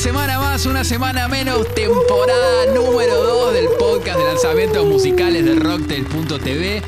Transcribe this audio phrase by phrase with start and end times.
[0.00, 6.82] semana más, una semana menos, temporada número 2 del podcast de lanzamientos musicales de Rocktail.tv.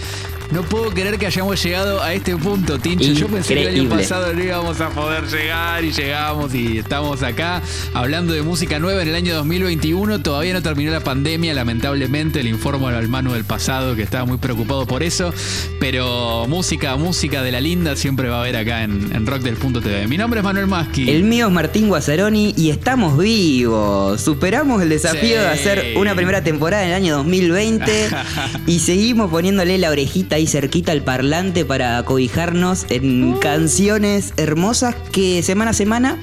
[0.52, 3.12] No puedo creer que hayamos llegado a este punto, Tincho.
[3.12, 4.02] Yo pensé que el año Increíble.
[4.02, 7.62] pasado no íbamos a poder llegar y llegamos y estamos acá
[7.94, 10.20] hablando de música nueva en el año 2021.
[10.20, 12.42] Todavía no terminó la pandemia, lamentablemente.
[12.42, 15.32] Le informo al Manu del pasado que estaba muy preocupado por eso.
[15.80, 20.06] Pero música, música de la linda siempre va a haber acá en, en Rocktail.tv.
[20.06, 21.08] Mi nombre es Manuel Maschi.
[21.08, 24.20] El mío es Martín Guazzaroni y estamos vivos.
[24.20, 25.28] Superamos el desafío Sí.
[25.28, 28.08] de hacer una primera temporada en el año 2020
[28.66, 35.42] y seguimos poniéndole la orejita ahí cerquita al parlante para acobijarnos en canciones hermosas que
[35.42, 36.18] semana a semana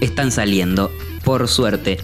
[0.00, 0.90] están saliendo,
[1.24, 1.98] por suerte.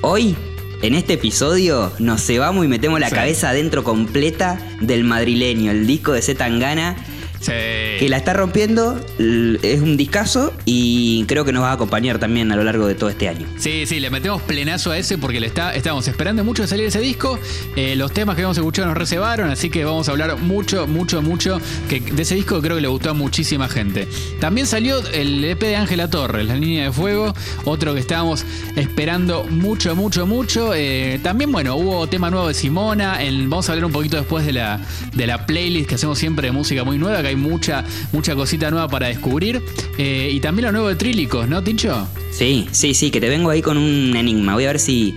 [0.00, 0.36] Hoy,
[0.82, 3.14] en este episodio, nos cebamos y metemos la Sí.
[3.14, 6.96] cabeza adentro completa del madrileño, el disco de Z Tangana
[7.40, 7.52] Sí.
[7.98, 12.52] Que la está rompiendo, es un discazo y creo que nos va a acompañar también
[12.52, 13.46] a lo largo de todo este año.
[13.58, 16.86] Sí, sí, le metemos plenazo a ese porque le está, estábamos esperando mucho de salir
[16.86, 17.38] ese disco.
[17.74, 21.22] Eh, los temas que habíamos escuchado nos reservaron, así que vamos a hablar mucho, mucho,
[21.22, 24.06] mucho que de ese disco creo que le gustó a muchísima gente.
[24.38, 28.44] También salió el EP de Ángela Torres, La Línea de Fuego, otro que estábamos
[28.76, 30.72] esperando mucho, mucho, mucho.
[30.72, 33.18] Eh, también, bueno, hubo tema nuevo de Simona.
[33.48, 34.80] vamos a hablar un poquito después de la,
[35.14, 38.70] de la playlist que hacemos siempre de música muy nueva, que hay mucha, mucha cosita
[38.70, 39.62] nueva para descubrir.
[39.98, 42.08] Eh, y también lo nuevo de Trílicos, ¿no, Tincho?
[42.30, 44.54] Sí, sí, sí, que te vengo ahí con un enigma.
[44.54, 45.14] Voy a ver si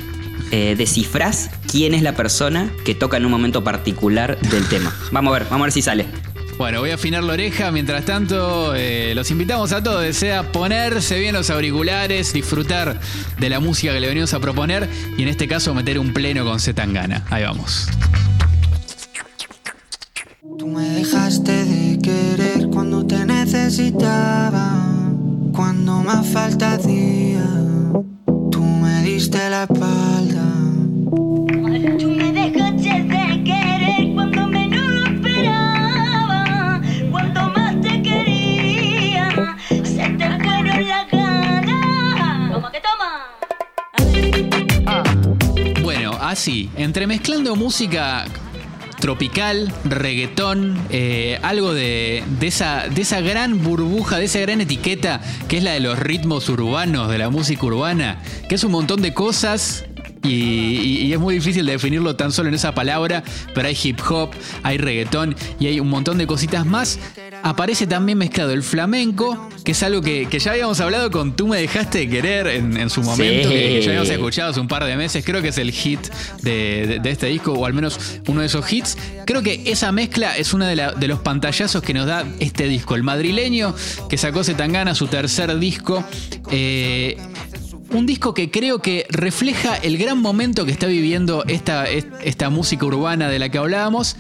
[0.51, 4.95] eh, descifras quién es la persona que toca en un momento particular del tema.
[5.11, 6.05] Vamos a ver, vamos a ver si sale.
[6.57, 7.71] Bueno, voy a afinar la oreja.
[7.71, 10.03] Mientras tanto, eh, los invitamos a todos.
[10.03, 12.99] Desea ponerse bien los auriculares, disfrutar
[13.39, 16.45] de la música que le venimos a proponer y en este caso meter un pleno
[16.45, 17.25] con Z Tangana.
[17.29, 17.87] Ahí vamos.
[20.59, 21.60] Tú me dejaste
[23.51, 24.79] necesitaba,
[25.53, 27.43] cuando más falta hacía.
[28.49, 30.45] Tú me diste la espalda.
[31.99, 36.81] Tú me dejaste de querer cuando menos lo esperaba,
[37.11, 42.53] cuando más te quería, se te fueron las ganas.
[42.53, 43.11] ¿Cómo que toma?
[45.83, 48.23] Bueno, así, entremezclando música
[49.01, 55.19] tropical, reggaetón, eh, algo de, de esa, de esa gran burbuja, de esa gran etiqueta
[55.49, 59.01] que es la de los ritmos urbanos, de la música urbana, que es un montón
[59.01, 59.83] de cosas.
[60.23, 63.23] Y, y- es muy difícil de definirlo tan solo en esa palabra,
[63.55, 64.29] pero hay hip hop,
[64.61, 66.99] hay reggaetón y hay un montón de cositas más.
[67.43, 71.47] Aparece también mezclado el flamenco, que es algo que, que ya habíamos hablado con Tú
[71.47, 73.55] me dejaste de querer en, en su momento, Sí.
[73.55, 75.23] que, que ya habíamos escuchado hace un par de meses.
[75.25, 75.99] Creo que es el hit
[76.43, 78.97] de, de- de este disco, o al menos uno de esos hits.
[79.25, 82.67] Creo que esa mezcla es uno de, la- de los pantallazos que nos da este
[82.67, 82.95] disco.
[82.95, 83.73] El madrileño
[84.09, 86.03] que sacó Zetangana, su tercer disco.
[86.51, 87.17] Eh,
[87.91, 92.49] un disco que creo que refleja el gran momento que está viviendo esta, est- esta
[92.49, 94.15] música urbana de la que hablábamos.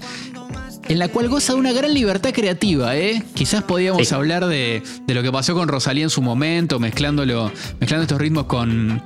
[0.87, 3.23] En la cual goza de una gran libertad creativa, ¿eh?
[3.33, 4.13] Quizás podíamos Sí.
[4.13, 8.45] hablar de, de lo que pasó con Rosalía en su momento, mezclándolo, mezclando estos ritmos
[8.45, 9.01] con,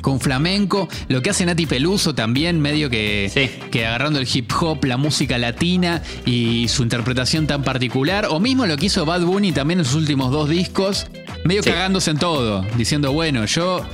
[0.00, 0.86] con flamenco.
[1.08, 3.50] Lo que hace Nati Peluso también, medio que, Sí.
[3.70, 8.26] que agarrando el hip hop, la música latina y su interpretación tan particular.
[8.30, 11.06] O mismo lo que hizo Bad Bunny también en sus últimos dos discos,
[11.44, 11.70] medio Sí.
[11.70, 13.84] cagándose en todo, diciendo, bueno, yo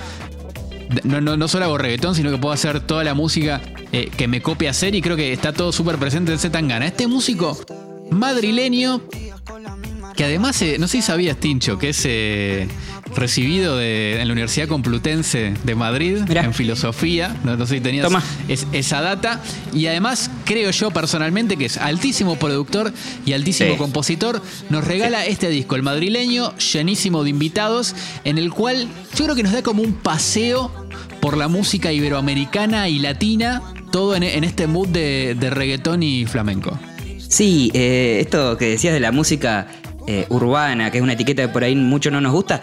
[1.05, 3.61] no, no, no solo hago reggaetón, sino que puedo hacer toda la música
[3.93, 6.87] eh, que me copie hacer y creo que está todo súper presente en Zetangana.
[6.87, 7.59] Este músico
[8.11, 9.01] madrileño
[10.17, 12.69] que además, eh, no sé si sabías, Tincho, que es eh,
[13.17, 16.45] recibido de- en la Universidad Complutense de Madrid Mirá.
[16.45, 17.35] en filosofía.
[17.45, 18.11] No, no sé si tenías
[18.49, 19.41] es- esa data.
[19.73, 22.93] Y además, creo yo personalmente que es altísimo productor
[23.25, 23.79] y altísimo Sí.
[23.79, 24.43] compositor.
[24.69, 29.43] Nos regala este disco, el madrileño, llenísimo de invitados, en el cual yo creo que
[29.45, 30.71] nos da como un paseo
[31.21, 36.79] por la música iberoamericana y latina, todo en, este mood de, de reggaetón y flamenco.
[37.19, 39.69] Sí, eh, esto que decías de la música
[40.07, 42.61] eh, urbana, que es una etiqueta que por ahí mucho no nos gusta,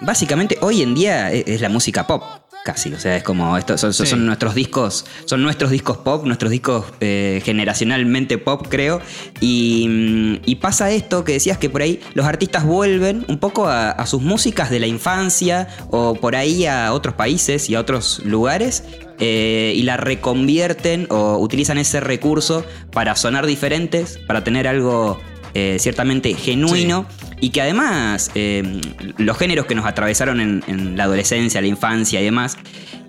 [0.00, 2.22] básicamente hoy en día es, es la música pop.
[2.66, 6.84] Casi, o sea, es como esto, son, nuestros discos, son nuestros discos pop, nuestros discos
[6.98, 9.00] eh, generacionalmente pop, creo.
[9.40, 13.68] Y, mm, y pasa esto que decías que por ahí los artistas vuelven un poco
[13.68, 17.80] a, a sus músicas de la infancia o por ahí a otros países y a
[17.80, 18.82] otros lugares
[19.18, 25.18] eh, y la reconvierten o utilizan ese recurso para sonar diferentes, para tener algo
[25.58, 27.06] eh, ciertamente genuino
[27.40, 28.78] y que además eh,
[29.16, 32.58] los géneros que nos atravesaron en, en la adolescencia, la infancia y demás,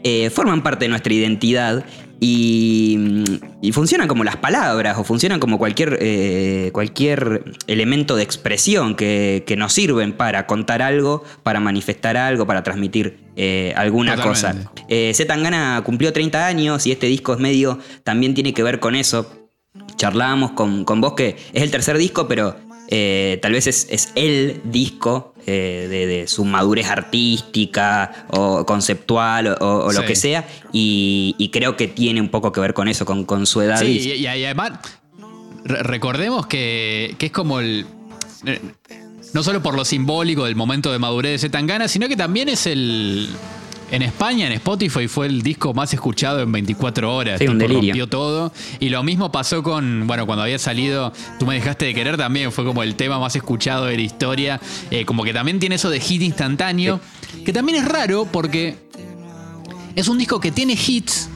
[0.06, 1.84] eh, forman parte de nuestra identidad
[2.22, 2.98] y,
[3.62, 9.44] y funcionan como las palabras o funcionan como cualquier, eh, cualquier elemento de expresión que,
[9.46, 14.72] que nos sirven para contar algo, para manifestar algo, para transmitir eh, alguna Totalmente.
[14.74, 14.86] cosa.
[14.88, 18.80] Eh, Z Tangana cumplió 30 años y este disco es medio, también tiene que ver
[18.80, 19.47] con eso.
[19.96, 22.56] Charlábamos con, con vos que es el tercer disco, pero
[22.90, 29.48] eh, tal vez es, es el disco eh, de, de su madurez artística o conceptual
[29.60, 30.06] o, o lo Sí.
[30.08, 30.48] que sea.
[30.72, 33.80] Y, y creo que tiene un poco que ver con eso, con, con su edad.
[33.80, 34.74] Sí, y- y, y además,
[35.66, 37.86] re- recordemos que, que es como el.
[38.46, 38.62] eh,
[39.34, 42.68] No solo por lo simbólico del momento de madurez de Zetangana, sino que también es
[42.68, 43.30] el.
[43.90, 47.40] En España, en Spotify, fue el disco más escuchado en 24 horas.
[47.40, 47.94] Sí, un delirio.
[47.94, 48.52] Rompió todo.
[48.80, 50.08] Y lo mismo pasó con.
[50.08, 53.36] Bueno, cuando había salido Tú me dejaste de querer también, fue como el tema más
[53.36, 54.60] escuchado de la historia.
[54.92, 57.00] Eh, como que también tiene eso de hit instantáneo.
[57.46, 58.76] Que también es raro porque
[59.96, 61.30] es un disco que tiene hits,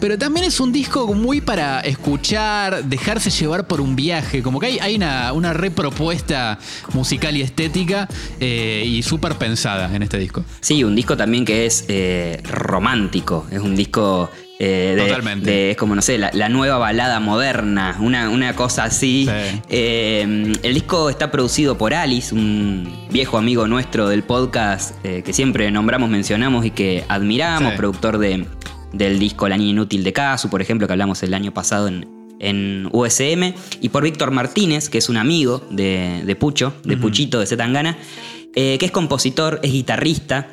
[0.00, 4.42] pero también es un disco muy para escuchar, dejarse llevar por un viaje.
[4.42, 6.58] Como que hay, hay una, una repropuesta
[6.94, 8.08] musical y estética
[8.40, 10.44] eh, y súper pensada en este disco.
[10.60, 13.46] Sí, un disco también que es eh, romántico.
[13.50, 14.30] Es un disco.
[14.60, 15.50] eh, de- Totalmente.
[15.50, 19.26] de- es como, no sé, la, la nueva balada moderna, una, una cosa así.
[19.28, 19.60] Sí.
[19.68, 25.32] Eh, el disco está producido por Alice, un viejo amigo nuestro del podcast eh, que
[25.32, 27.76] siempre nombramos, mencionamos y que admiramos, Sí.
[27.76, 28.46] productor de,
[28.92, 32.06] del disco La Niña Inútil de Casu, por ejemplo, que hablamos el año pasado en,
[32.40, 37.40] en USM, y por Víctor Martínez, que es un amigo de, de Pucho, de Puchito
[37.40, 37.98] de Zetangana,
[38.54, 40.48] eh, que es compositor, es guitarrista,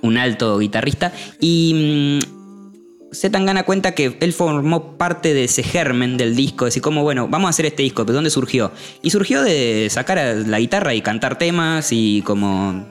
[0.00, 6.34] un alto guitarrista, y mm, Zetangana cuenta que él formó parte de ese germen del
[6.34, 8.72] disco, decir, como, bueno, vamos a hacer este disco, pero ¿dónde surgió?
[9.02, 12.86] Y surgió de sacar la guitarra y cantar temas y como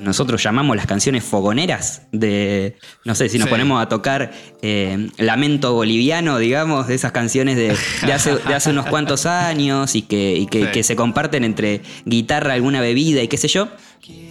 [0.00, 3.50] nosotros llamamos las canciones fogoneras de, no sé, si nos Sí.
[3.50, 8.70] ponemos a tocar eh, Lamento Boliviano, digamos, de esas canciones de, de hace, de hace
[8.70, 10.70] unos cuantos años y que, y que- Sí.
[10.72, 13.68] que se comparten entre guitarra, alguna bebida y qué sé yo.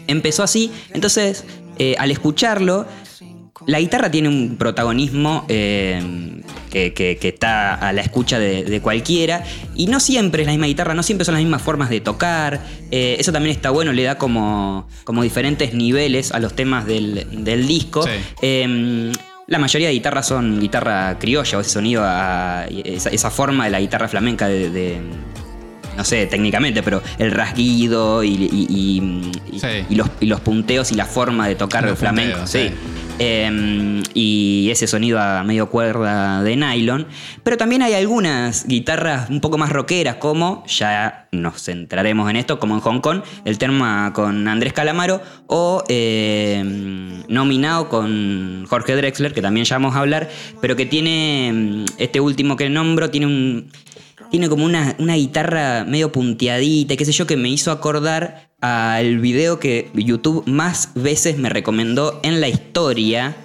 [0.07, 1.43] Empezó así, entonces
[1.79, 2.85] eh, al escucharlo,
[3.65, 8.81] la guitarra tiene un protagonismo eh, que, que- que está a la escucha de, de
[8.81, 9.43] cualquiera
[9.75, 12.61] y no siempre es la misma guitarra, no siempre son las mismas formas de tocar.
[12.91, 17.25] Eh, eso también está bueno, le da como, como diferentes niveles a los temas del,
[17.43, 18.03] del disco.
[18.03, 18.09] Sí.
[18.41, 19.11] Eh,
[19.47, 23.71] la mayoría de guitarras son guitarra criolla o ese sonido, a- esa, esa forma de
[23.71, 24.97] la guitarra flamenca de- de,
[25.97, 29.67] no sé técnicamente, pero el rasguido y, y- y- y- Sí.
[29.89, 29.95] y
[30.27, 32.37] los, punteos y la forma de tocar Los el flamenco.
[32.37, 32.69] punteos, sí.
[33.19, 37.07] Eh, y ese sonido a medio cuerda de nylon.
[37.43, 42.59] Pero también hay algunas guitarras un poco más rockeras, como, ya nos centraremos en esto,
[42.59, 46.63] como en Hong Kong, el tema con Andrés Calamaro, o eh,
[47.27, 50.29] nominado con Jorge Drexler, que también ya vamos a hablar,
[50.61, 53.71] pero que tiene, mm, este último que nombro, tiene un
[54.31, 59.19] tiene como una, una guitarra medio punteadita, qué sé yo, que me hizo acordar al
[59.19, 63.35] video que YouTube más veces me recomendó en la historia,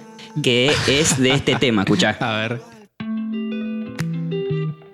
[0.41, 2.17] que es de este tema, escuchá.
[2.19, 2.61] A ver.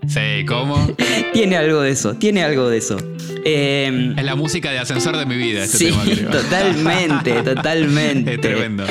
[0.08, 0.88] Sí, ¿cómo?
[1.34, 2.98] Tiene algo de eso, tiene algo de eso.
[3.46, 6.30] Eh, Es la música de ascensor de mi vida este sí, tema, creo.
[6.42, 8.34] totalmente, totalmente.
[8.34, 8.86] Es tremendo.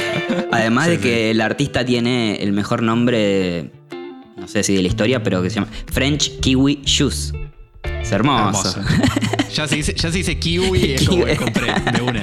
[0.53, 1.03] Además Sí, de sí.
[1.03, 3.71] que el artista tiene el mejor nombre,
[4.49, 7.35] no sé si de la historia, pero que se llama French Kiwi Shoes.
[8.03, 8.81] Es hermoso.
[8.81, 9.09] Hermoso.
[9.55, 12.23] Ya se dice, ya se dice kiwi, es como que compré de una.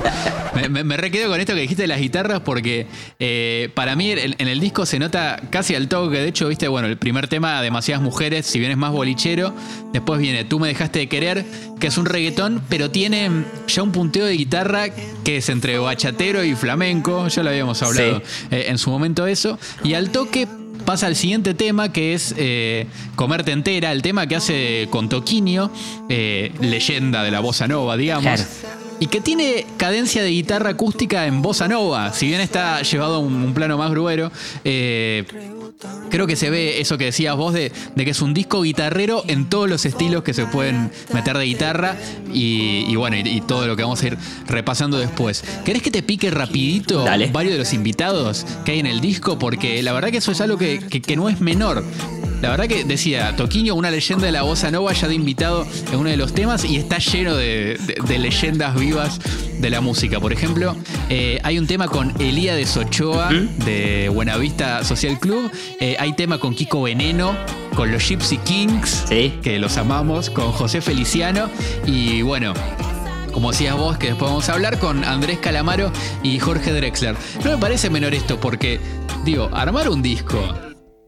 [0.53, 2.87] Me, me, me requedo con esto que dijiste de las guitarras porque
[3.19, 6.17] eh, para mí en, en el disco se nota casi al toque.
[6.17, 9.53] De hecho, viste, bueno, el primer tema, Demasiadas Mujeres, si bien es más bolichero,
[9.91, 11.45] después viene Tú me dejaste de querer,
[11.79, 13.29] que es un reggaetón, pero tiene
[13.67, 14.89] ya un punteo de guitarra
[15.23, 17.27] que es entre bachatero y flamenco.
[17.27, 18.21] Ya lo habíamos hablado
[18.51, 19.59] eh, en su momento eso.
[19.83, 20.47] Y al toque
[20.85, 25.71] pasa al siguiente tema que es eh, Comerte entera, el tema que hace con Toquinho,
[26.09, 28.23] eh, leyenda de la bossa nova, digamos.
[28.23, 28.75] Claro.
[28.99, 33.19] Y que tiene cadencia de guitarra acústica en bossa nova, si bien está llevado a
[33.19, 34.31] un, un plano más gruero.
[34.63, 35.25] eh,
[36.09, 39.23] creo que se ve eso que decías vos de, de que es un disco guitarrero
[39.27, 41.95] en todos los estilos que se pueden meter de guitarra
[42.33, 45.43] y, y bueno, y, y todo lo que vamos a ir repasando después.
[45.65, 47.27] ¿Querés que te pique rapidito Dale.
[47.31, 49.37] varios de los invitados que hay en el disco?
[49.39, 51.83] Porque la verdad que eso es algo que, que- que no es menor.
[52.41, 55.99] La verdad que decía, Toquinho, una leyenda de la bossa nova, ya de invitado en
[55.99, 59.19] uno de los temas y está lleno de, de- de leyendas vivas
[59.59, 60.19] de la música.
[60.19, 60.75] Por ejemplo,
[61.09, 63.29] eh, hay un tema con Elía de Sochoa
[63.65, 65.49] de Buenavista Social Club.
[65.79, 67.35] Eh, hay tema con Kiko Veneno,
[67.75, 69.33] con los Gypsy Kings, Sí.
[69.43, 71.49] que los amamos, con José Feliciano
[71.85, 72.53] y bueno.
[73.33, 75.91] Como decías vos, que después vamos a hablar con Andrés Calamaro
[76.23, 77.15] y Jorge Drexler.
[77.43, 78.79] No me parece menor esto porque,
[79.25, 80.39] digo, armar un disco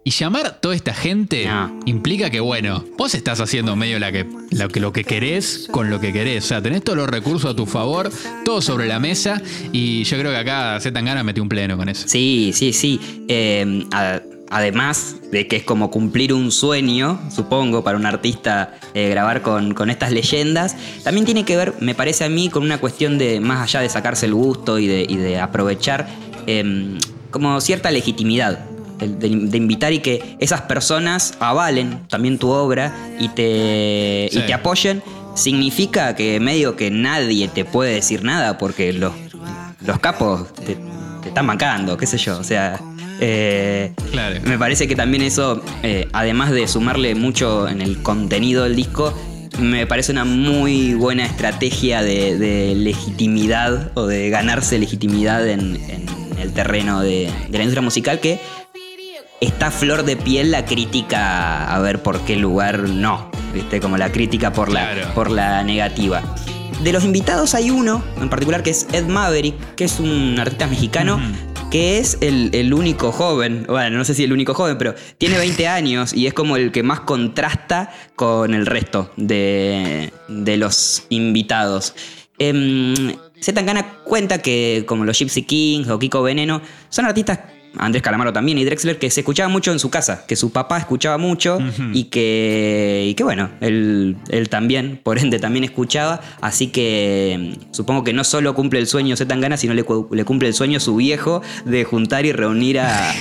[0.03, 1.79] Y llamar toda esta gente No.
[1.85, 5.89] implica que, bueno, vos estás haciendo medio la que, lo, que, lo que querés con
[5.89, 6.45] lo que querés.
[6.45, 8.09] O sea, tenés todos los recursos a tu favor,
[8.45, 9.41] todo sobre la mesa.
[9.73, 12.07] Y yo creo que acá Zetangana metió un pleno con eso.
[12.07, 13.25] Sí, sí, sí.
[13.27, 19.09] Eh, a- además de que es como cumplir un sueño, supongo, para un artista eh,
[19.09, 22.79] grabar con, con estas leyendas, también tiene que ver, me parece a mí, con una
[22.79, 26.07] cuestión de, más allá de sacarse el gusto y de, y de aprovechar,
[26.47, 26.97] eh,
[27.31, 28.59] como cierta legitimidad.
[28.97, 34.39] De, de invitar y que esas personas avalen también tu obra y te, Sí.
[34.39, 35.03] y te apoyen,
[35.35, 39.13] significa que medio que nadie te puede decir nada porque los,
[39.85, 40.79] los capos te,
[41.21, 42.39] te están mancando, qué sé yo.
[42.39, 42.79] O sea,
[43.19, 44.39] eh, Claro.
[44.45, 49.13] me parece que también eso, eh, además de sumarle mucho en el contenido del disco,
[49.59, 56.05] me parece una muy buena estrategia de, de legitimidad o de ganarse legitimidad en, en
[56.39, 58.39] el terreno de, de la industria musical que
[59.41, 63.79] está flor de piel la crítica a ver por qué lugar no, ¿viste?
[63.79, 65.13] Como la crítica por la, Claro.
[65.15, 66.21] por la negativa.
[66.83, 70.67] De los invitados hay uno en particular que es Ed Maverick, que es un artista
[70.67, 71.19] mexicano
[71.77, 75.37] que es el, el único joven, bueno, no sé si el único joven, pero tiene
[75.37, 81.05] 20 años y es como el que más contrasta con el resto de, de los
[81.09, 81.93] invitados.
[82.39, 87.41] Em, Zetangana cuenta que como los Gypsy Kings o Kiko Veneno son artistas,
[87.79, 90.77] Andrés Calamaro también y Drexler, que se escuchaba mucho en su casa, que su papá
[90.79, 91.59] escuchaba mucho
[91.93, 97.55] y, que, y que bueno, él, él también, por ende también escuchaba, así que em,
[97.71, 100.79] supongo que no solo cumple el sueño Zetangana, sino le, cu- le cumple el sueño
[100.79, 103.11] su viejo de juntar y reunir a,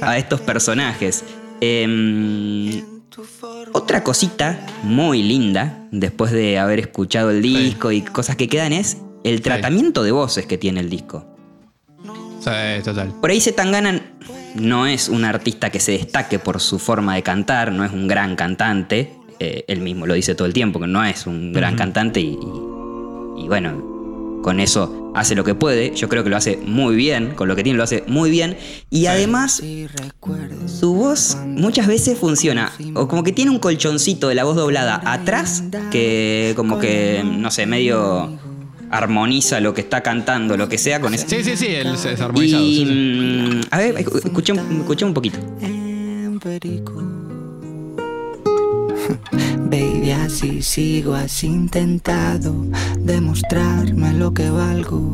[0.00, 1.24] a estos personajes.
[1.60, 2.82] Em,
[3.72, 8.98] otra cosita muy linda, después de haber escuchado el disco y cosas que quedan, es
[9.24, 11.35] el tratamiento de voces que tiene el disco.
[12.46, 13.12] Sí, total.
[13.20, 14.00] Por ahí Zetangana
[14.54, 18.06] no es un artista que se destaque por su forma de cantar, no es un
[18.08, 19.12] gran cantante.
[19.38, 22.38] eh, él mismo lo dice todo el tiempo, que no es un gran cantante y,
[23.36, 25.94] y- y bueno, con eso hace lo que puede.
[25.94, 28.56] Yo creo que lo hace muy bien, con lo que tiene lo hace muy bien.
[28.88, 29.60] Y además
[30.66, 35.02] su voz muchas veces funciona, o como que tiene un colchoncito de la voz doblada
[35.04, 38.38] atrás, que como que, no sé, medio
[38.90, 41.28] armoniza lo que está cantando, lo que sea con ese...
[41.28, 42.62] Sí, sí, sí, el, es armonizado.
[42.64, 42.92] Y, sí, sí.
[42.92, 45.38] mm, a ver, escuché, escuché un poquito.
[49.70, 52.54] Baby, así sigo, has intentado
[52.98, 55.12] demostrarme lo que valgo.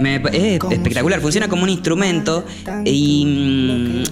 [0.00, 2.44] Me- es espectacular, funciona como un instrumento.
[2.84, 4.04] Y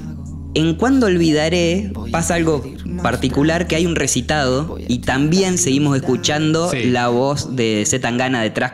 [0.54, 2.64] en Cuando Olvidaré pasa algo
[3.02, 6.84] particular que hay un recitado y también seguimos escuchando Sí.
[6.84, 8.72] la voz de Zetangana detrás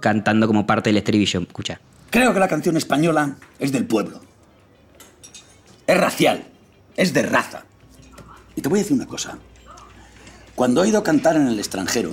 [0.00, 1.40] cantando como parte del estribillo.
[1.40, 1.80] Escucha.
[2.10, 4.20] Creo que la canción española es del pueblo.
[5.86, 6.44] Es racial.
[6.96, 7.64] Es de raza.
[8.56, 9.38] Y te voy a decir una cosa.
[10.54, 12.10] Cuando he ido a cantar en el extranjero,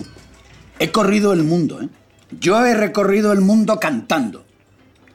[0.80, 1.90] he corrido el mundo, ¿eh?
[2.40, 4.46] Yo he recorrido el mundo cantando.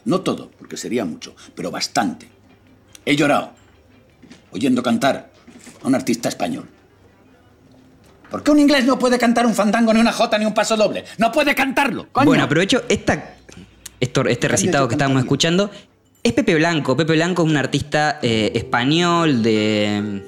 [0.05, 2.29] No todo, porque sería mucho, pero bastante.
[3.05, 3.53] He llorado
[4.53, 5.31] oyendo cantar
[5.83, 6.69] a un artista español.
[8.31, 10.77] ¿Por qué un inglés no puede cantar un fandango, ni una jota, ni un paso
[10.77, 11.05] doble?
[11.19, 12.07] ¡No puede cantarlo!
[12.13, 12.27] coño!
[12.27, 13.35] Bueno, aprovecho esta,
[13.99, 15.71] esto- este recitado que estábamos escuchando.
[16.23, 16.97] Es Pepe Blanco.
[16.97, 20.23] Pepe Blanco es un artista eh, español de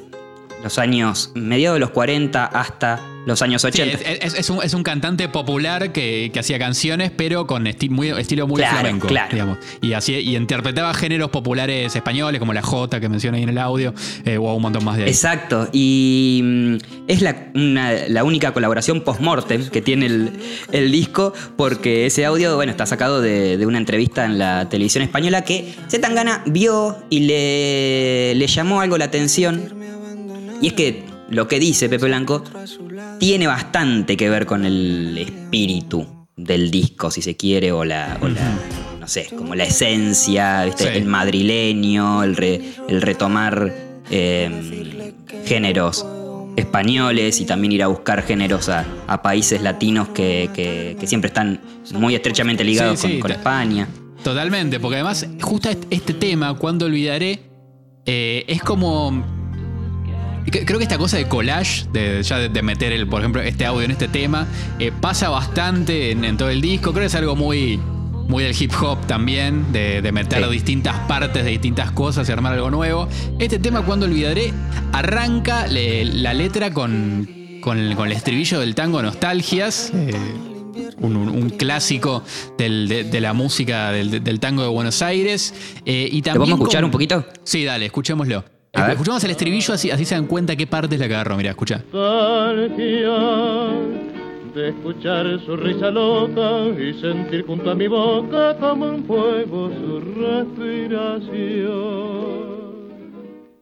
[0.64, 3.98] los años mediados de los 40 hasta los años Sí, 80.
[4.10, 7.88] es, es- es un, es un cantante popular que, que hacía canciones, pero con esti-
[7.90, 9.06] muy- estilo muy Claro, flamenco.
[9.08, 9.28] claro.
[9.32, 9.58] Digamos.
[9.80, 13.58] Y, así, y interpretaba géneros populares españoles, como la Jota que menciona ahí en el
[13.58, 15.08] audio, eh, o un montón más de ahí.
[15.10, 16.76] Exacto, y mm,
[17.08, 20.30] es la, una- la única colaboración post-mortem que tiene el,
[20.72, 25.02] el disco, porque ese audio, bueno, está sacado de, de una entrevista en la televisión
[25.04, 29.72] española que Zetangana vio y le, le llamó algo la atención,
[30.60, 32.44] y es que lo que dice Pepe Blanco
[33.18, 38.28] tiene bastante que ver con el espíritu del disco, si se quiere, o la, o
[38.28, 38.58] la-
[39.00, 40.84] no sé, como la esencia, ¿viste?
[40.84, 40.98] Sí.
[40.98, 43.72] el madrileño, el, re- el retomar
[44.10, 45.12] eh,
[45.44, 46.06] géneros
[46.56, 51.28] españoles y también ir a buscar géneros a, a países latinos que, que- que siempre
[51.28, 51.60] están
[51.94, 53.88] muy estrechamente ligados Sí, sí, con, España.
[54.22, 57.40] Totalmente, porque además, justo est- este tema, cuando olvidaré,
[58.06, 59.41] eh, es como.
[60.50, 63.64] Creo que esta cosa de collage, de, ya de, de meter, el, por ejemplo, este
[63.64, 64.46] audio en este tema,
[64.78, 66.90] eh, pasa bastante en, en todo el disco.
[66.92, 67.78] Creo que es algo muy,
[68.28, 70.50] muy del hip hop también, de, de meter Sí.
[70.50, 73.08] distintas partes de distintas cosas y armar algo nuevo.
[73.38, 74.52] Este tema, cuando olvidaré,
[74.92, 77.28] arranca le- la letra con,
[77.60, 79.90] con, el, con el estribillo del tango Nostalgias.
[79.94, 80.12] eh,
[81.00, 82.22] un, clásico
[82.58, 85.54] del- de, de la música del, del tango de Buenos Aires.
[85.84, 87.26] eh, y ¿Lo también podemos escuchar con- un poquito?
[87.44, 88.44] Sí, dale, escuchémoslo.
[88.74, 88.92] A ver.
[88.92, 91.36] Escuchamos el estribillo, así, así se dan cuenta qué parte es la que agarró.
[91.36, 91.82] Mira, escucha.
[91.92, 93.68] nostalgia
[94.54, 100.00] de escuchar su risa loca y sentir junto a mi boca como un fuego su
[100.00, 101.32] respiración.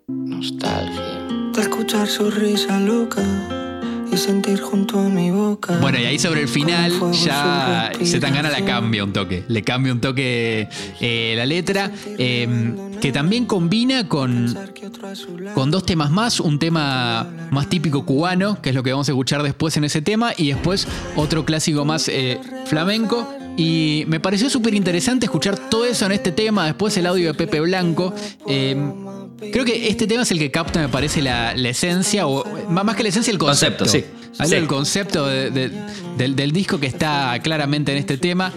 [0.08, 1.28] Nostalgia.
[1.54, 3.59] De escuchar su risa loca
[4.12, 5.78] y sentir junto a mi boca.
[5.80, 9.44] Bueno, y ahí sobre el final ya se tan gana la cambia un toque.
[9.48, 10.68] Le cambia un toque
[11.00, 12.48] eh, la letra, eh,
[13.00, 14.56] que también combina con,
[15.54, 16.40] con dos temas más.
[16.40, 20.02] Un tema más típico cubano, que es lo que vamos a escuchar después en ese
[20.02, 20.86] tema, y después
[21.16, 23.28] otro clásico más eh, flamenco.
[23.56, 27.34] Y me pareció súper interesante escuchar todo eso en este tema, después el audio de
[27.34, 28.14] Pepe Blanco.
[29.52, 32.94] Creo que este tema es el que capta, me parece, la, la esencia, o más
[32.96, 33.84] que la esencia, el concepto.
[33.84, 34.12] Concepto,
[34.44, 34.50] sí.
[34.50, 35.70] Del concepto de- de-
[36.16, 38.52] del, del disco que está claramente en este tema.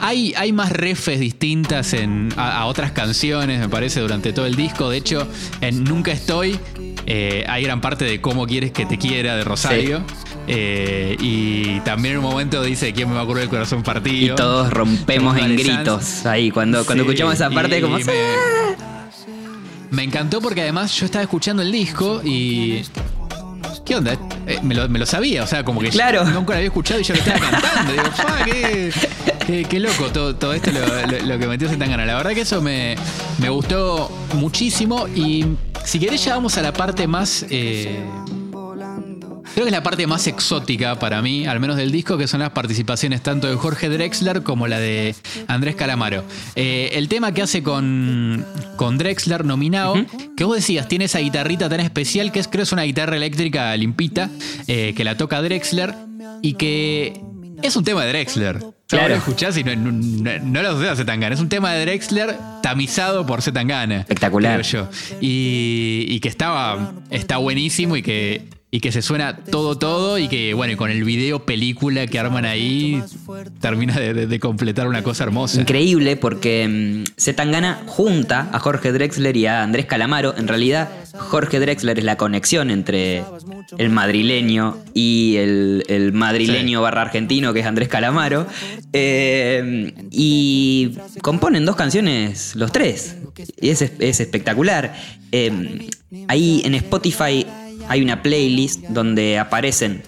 [0.00, 4.54] Hay, hay más refes distintas en, a, a otras canciones, me parece, durante todo el
[4.54, 4.90] disco.
[4.90, 5.26] De hecho,
[5.60, 6.58] en Nunca Estoy
[7.06, 10.02] eh, hay gran parte de Cómo Quieres que te quiera de Rosario.
[10.46, 13.82] Eh, y también en un momento dice ¿Quién me va a curar el corazón Y
[13.82, 14.34] partido?
[14.36, 18.04] todos rompemos en gritos ahí cuando, cuando Sí, escuchamos esa parte y como me,
[19.90, 22.82] me encantó porque además yo estaba escuchando el disco y.
[23.84, 24.18] ¿Qué onda?
[24.46, 26.22] Eh, me, lo, me lo sabía, o sea, como que Claro.
[26.24, 27.92] yo nunca lo había escuchado y yo lo estaba cantando.
[27.92, 28.92] Digo, fa, qué,
[29.46, 32.04] qué- qué loco todo, todo esto lo, lo- lo que metió Zetangana.
[32.04, 32.96] La verdad que eso me,
[33.38, 35.46] me gustó muchísimo y
[35.84, 37.46] si querés ya vamos a la parte más.
[37.48, 37.98] eh,
[39.58, 42.38] Creo que es la parte más exótica para mí, al menos del disco, que son
[42.38, 45.16] las participaciones tanto de Jorge Drexler como la de
[45.48, 46.22] Andrés Calamaro.
[46.54, 48.46] Eh, el tema que hace con,
[48.76, 49.96] con Drexler nominado,
[50.36, 53.76] que vos decías, tiene esa guitarrita tan especial que es, creo es una guitarra eléctrica
[53.76, 54.30] limpita,
[54.68, 55.92] eh, que la toca Drexler
[56.40, 57.20] y que
[57.60, 58.60] es un tema de Drexler.
[58.86, 59.08] Claro.
[59.08, 61.34] lo escuchás y no, no, no- no lo asociás a Zetangana.
[61.34, 64.02] Es un tema de Drexler tamizado por Zetangana.
[64.02, 64.60] Espectacular.
[64.62, 64.90] creo yo.
[65.20, 70.18] Y, y que estaba, está buenísimo y que, y que se suena todo, todo.
[70.18, 73.02] Y que, bueno, y con el video película que arman ahí,
[73.60, 75.60] termina de, de- de completar una cosa hermosa.
[75.60, 80.34] Increíble porque mm, Zetangana junta a Jorge Drexler y a Andrés Calamaro.
[80.36, 83.22] En realidad, Jorge Drexler es la conexión entre
[83.78, 86.82] el madrileño y el, el madrileño Sí.
[86.82, 88.46] barra argentino, que es Andrés Calamaro.
[88.92, 93.16] Eh, y componen dos canciones los tres.
[93.60, 94.94] Y es, es espectacular.
[95.32, 95.88] Eh,
[96.28, 97.46] ahí en Spotify
[97.88, 100.02] hay una playlist donde aparecen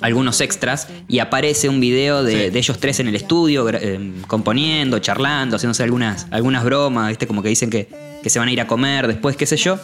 [0.00, 2.50] algunos extras y aparece un video de, Sí.
[2.50, 7.26] de ellos tres en el estudio, eh, componiendo, charlando, haciéndose algunas, algunas bromas, ¿viste?
[7.26, 7.88] Como que dicen que,
[8.22, 9.78] que se van a ir a comer después, qué sé yo.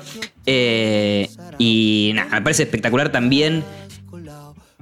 [0.46, 3.64] Eh, y nada, me parece espectacular también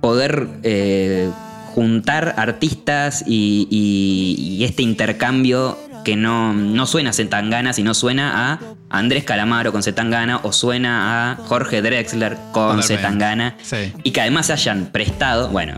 [0.01, 1.31] poder eh,
[1.75, 8.53] juntar artistas y, y- y este intercambio que no, no suena a Zetangana, sino suena
[8.53, 8.61] a
[8.99, 12.83] Andrés Calamaro con Zetangana o suena a Jorge Drexler con.
[12.83, 13.57] Zetangana.
[13.63, 13.93] Sí.
[14.03, 15.77] Y que además se hayan prestado, bueno,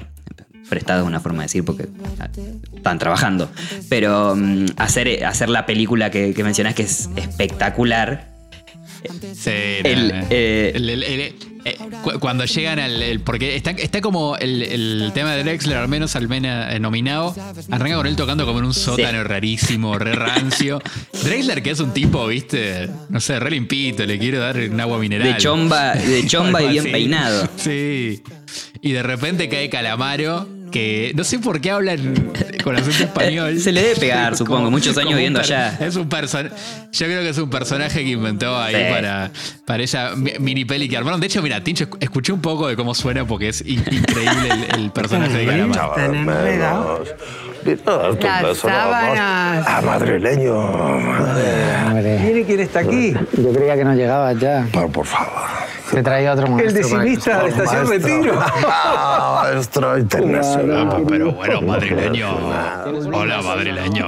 [0.68, 1.88] prestado es una forma de decir porque
[2.74, 3.50] están trabajando,
[3.88, 8.35] pero mm, hacer, hacer la película que, que mencionás que es espectacular.
[12.20, 13.02] Cuando llegan al.
[13.02, 16.78] el- porque está, está como el, el tema de Drexler, al menos al menos eh,
[16.80, 17.34] nominado.
[17.70, 20.80] Arranca con él tocando como en un sótano rarísimo, re rancio.
[21.24, 24.98] Drexler, que es un tipo, viste, no sé, re limpito, le quiero dar un agua
[24.98, 25.32] mineral.
[25.32, 27.48] De chomba, de chomba y bien peinado.
[27.56, 28.22] Sí.
[28.80, 33.58] Y de repente cae Calamaro, que no sé por qué hablan con acento español.
[33.60, 35.76] Se le debe pegar, supongo, muchos años viviendo allá.
[35.80, 36.54] Es un personaje.
[36.92, 38.82] Yo creo que es un personaje que inventó ahí Sí.
[38.92, 39.30] para,
[39.64, 41.20] para esa mi- mini peli que armaron.
[41.20, 44.48] De hecho, mira, Tincho, esc- escuché un poco de cómo suena porque es in- increíble
[44.72, 45.60] el, el personaje de.
[45.66, 47.08] Están enredados.
[47.84, 49.64] Las sábanas.
[49.68, 50.54] Ah, madrileño.
[50.56, 52.18] Madre.
[52.20, 53.12] Mire quién está aquí.
[53.36, 54.66] Yo creía que no llegabas ya.
[54.72, 55.42] Por, por favor.
[55.96, 56.74] Te traía otro El maestro.
[56.74, 58.14] que- decimista de Estación Maestro.
[58.16, 58.38] Retiro.
[58.68, 61.04] Ah, maestro internacional.
[61.08, 62.36] Pero bueno, madrileño.
[63.14, 64.04] Hola, madrileño.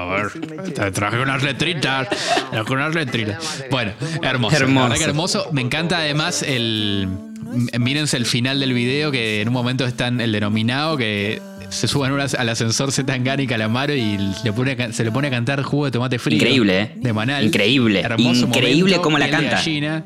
[0.75, 2.09] Te traje unas letritas.
[2.51, 3.65] Traje unas letritas.
[3.71, 4.57] Bueno, hermoso.
[4.57, 4.83] Hermoso.
[4.89, 5.47] verdad que hermoso.
[5.53, 7.09] Me encanta además el.
[7.55, 11.89] m- Mírense el final del video que en un momento están el denominado que se
[11.89, 15.63] suben unas- al ascensor Zetangana y Calamaro y le pone se le pone a cantar
[15.63, 16.37] jugo de tomate frío.
[16.37, 16.93] Increíble, ¿eh?
[16.97, 17.45] De Manal.
[17.45, 18.01] Increíble.
[18.01, 19.51] Hermoso Increíble momento, cómo la canta.
[19.57, 20.05] gallina.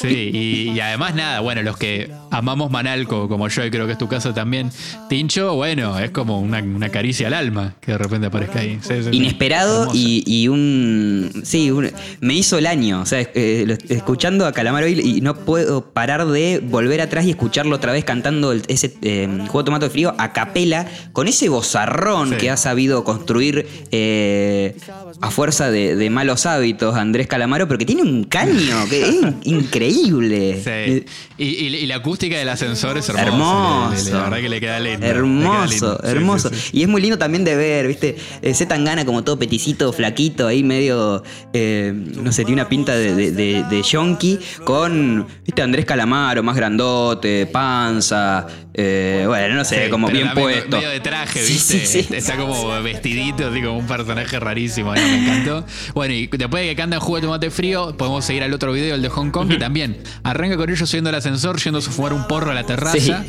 [0.00, 3.98] Sí, y, además nada, bueno, los que amamos Manalco como yo y creo que es
[3.98, 4.70] tu caso también,
[5.08, 8.78] Tincho, bueno, es como una, una caricia al alma que de repente aparezca ahí.
[8.82, 9.16] Sí, sí, sí.
[9.16, 11.30] Inesperado y, y un.
[11.44, 13.00] Sí, un- me hizo el año.
[13.00, 17.76] O sea, eh, escuchando a Calamaro y no puedo parar de volver atrás y escucharlo
[17.76, 22.30] otra vez cantando el- ese eh, juego de tomate frío a capela, con ese bozarrón
[22.30, 22.36] Sí.
[22.36, 24.76] que ha sabido construir eh,
[25.20, 29.16] a fuerza de, de malos hábitos Andrés Calamaro, pero que tiene un caño que es
[29.44, 30.60] increíble.
[30.62, 31.04] Sí.
[31.38, 33.26] Y, y- y la acústica del ascensor es hermosa.
[33.28, 33.90] Hermoso.
[33.96, 34.98] Le- le- la verdad que le queda lindo.
[34.98, 36.00] le queda Hermoso, lindo.
[36.02, 36.48] Sí, hermoso.
[36.50, 36.70] sí, sí.
[36.78, 38.16] Y es muy lindo también de ver, ¿viste?
[38.42, 42.94] Eh, Z Tangana como todo peticito, flaquito, ahí medio, eh, no sé, tiene una pinta
[42.96, 45.62] de, de, de- de yonki con, ¿viste?
[45.62, 48.46] Andrés Calamaro, más grandote, panza,
[48.80, 50.76] eh, bueno, no sé, Sí, como bien puesto.
[50.76, 51.84] Medio de traje, Sí, ¿viste?
[51.84, 52.14] sí, sí.
[52.14, 54.94] Está como vestidito, así como un personaje rarísimo.
[54.94, 55.02] ¿no?
[55.02, 55.66] Me encantó.
[55.94, 58.94] Bueno, y después de que cantan jugo de tomate frío, podemos seguir al otro video,
[58.94, 62.12] el de Hong Kong, que también arranca con ellos subiendo al ascensor, yendo a fumar
[62.12, 63.24] un porro a la terraza.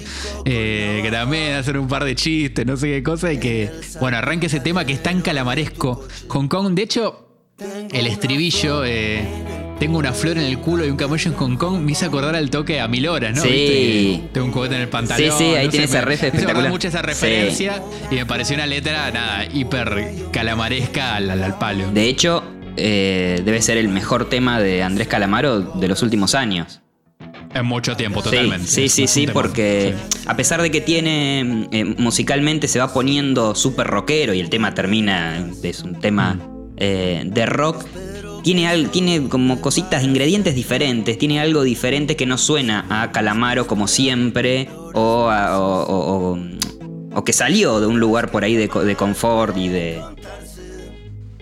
[0.46, 3.34] eh, que también hacer un par de chistes, no sé qué cosa.
[3.34, 6.08] Y que, bueno, arranca ese tema que es tan calamaresco.
[6.28, 7.26] Hong Kong, de hecho,
[7.92, 8.86] el estribillo.
[8.86, 9.28] eh,
[9.80, 12.36] tengo una flor en el culo y un camello en Hong Kong me hizo acordar
[12.36, 13.42] al toque a mil horas, ¿no?
[13.44, 13.50] Sí.
[13.50, 14.30] ¿Viste?
[14.34, 15.32] Tengo un cohete en el pantalón.
[15.32, 16.72] Sí, sí, ahí no tiene sé, esa me- ref me hizo acordar espectacular.
[16.72, 17.06] mucho esa Sí.
[17.06, 21.92] referencia y me pareció una letra, nada, hiper calamaresca al, al- al palo.
[21.92, 22.44] De hecho,
[22.78, 26.82] eh, debe ser el mejor tema de Andrés Calamaro de los últimos años.
[27.54, 28.68] En mucho tiempo, totalmente.
[28.68, 30.20] Sí, sí, sí, porque Sí.
[30.28, 34.74] a pesar de que tiene eh, musicalmente se va poniendo súper rockero y el tema
[34.76, 36.38] termina, es un tema
[36.78, 37.84] eh, de rock,
[38.44, 43.68] tiene, al- tiene como cositas, ingredientes diferentes, tiene algo diferente que no suena a Calamaro
[43.68, 46.40] como siempre o, a- o- o- o-
[47.16, 50.02] o que salió de un lugar por ahí de, de confort y de...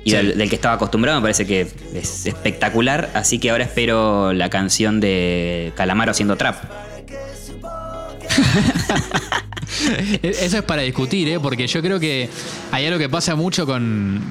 [0.04, 0.16] Y Sí.
[0.16, 4.50] del, del que estaba acostumbrado me parece que es espectacular, así que ahora espero la
[4.50, 6.56] canción de Calamaro haciendo trap.
[10.24, 11.40] E-, Eso es para discutir, ¿eh?
[11.40, 12.30] porque yo creo que
[12.72, 14.22] hay algo que pasa mucho con,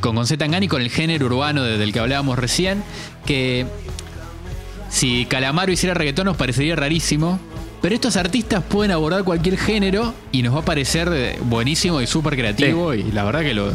[0.00, 2.82] con, con Zetangana y con el género urbano de- del que hablábamos recién,
[3.26, 3.66] que
[4.90, 7.38] si Calamaro hiciera reggaetón nos parecería rarísimo,
[7.82, 12.06] pero estos artistas pueden abordar cualquier género y nos va a parecer eh, buenísimo y
[12.06, 13.70] súper creativo y la verdad que lo,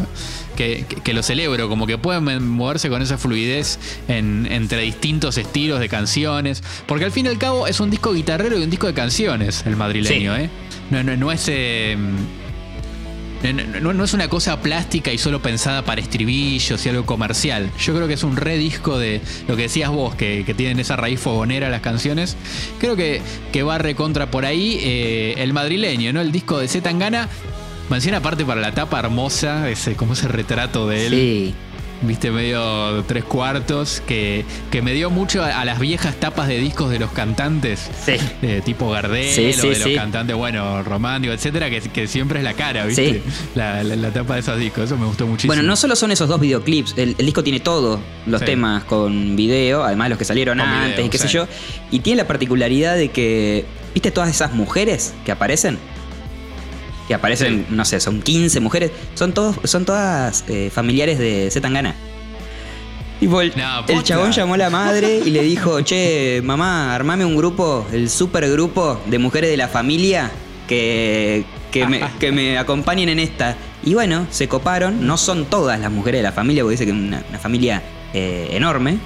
[0.56, 5.88] que, lo celebro, como que pueden moverse con esa fluidez en- entre distintos estilos de
[5.88, 8.94] canciones, porque al fin y al cabo es un disco guitarrero y un disco de
[8.94, 10.50] canciones el madrileño, ¿eh?
[10.90, 11.46] No, no, no es...
[11.48, 11.96] eh,
[13.44, 17.72] no, es una cosa plástica y solo pensada para estribillos y algo comercial.
[17.80, 20.96] Yo creo que es un redisco de lo que decías vos, que, que tienen esa
[20.96, 22.38] raíz fogonera las canciones.
[22.80, 26.22] Creo que, que va recontra por ahí eh, el madrileño, ¿no?
[26.22, 27.30] El disco de Z Tangana.
[27.90, 31.14] Menciona aparte para la tapa hermosa, ese, como ese retrato de él.
[31.14, 31.56] Sí.
[32.04, 36.58] Viste, medio tres cuartos, que, que me dio mucho a, a las viejas tapas de
[36.58, 37.90] discos de los cantantes.
[38.06, 38.14] Sí.
[38.66, 42.54] tipo Gardel Sí, o de los cantantes, bueno, románticos, etcétera, que, que siempre es la
[42.54, 43.22] cara, ¿viste?
[43.54, 45.52] La, la- la tapa de esos discos, eso me gustó muchísimo.
[45.54, 49.36] Bueno, no solo son esos dos videoclips, el, el disco tiene todos los temas con
[49.36, 51.48] video, además los que salieron Con antes video, y qué sé yo.
[51.92, 55.78] Y tiene la particularidad de que, ¿viste todas esas mujeres que aparecen?
[57.12, 58.90] Que aparecen, no sé, son 15 mujeres.
[59.16, 61.94] Son, todos, son todas eh, familiares de Zetangana.
[63.20, 67.26] Tipo, el, No, el chabón llamó a la madre y le dijo, che, mamá, armame
[67.26, 70.32] un grupo, el super grupo de mujeres de la familia
[70.70, 73.58] que, que, me, que me acompañen en esta.
[73.84, 76.92] Y bueno, se coparon, no son todas las mujeres de la familia, porque dice que
[76.92, 79.00] es una, una familia eh, enorme.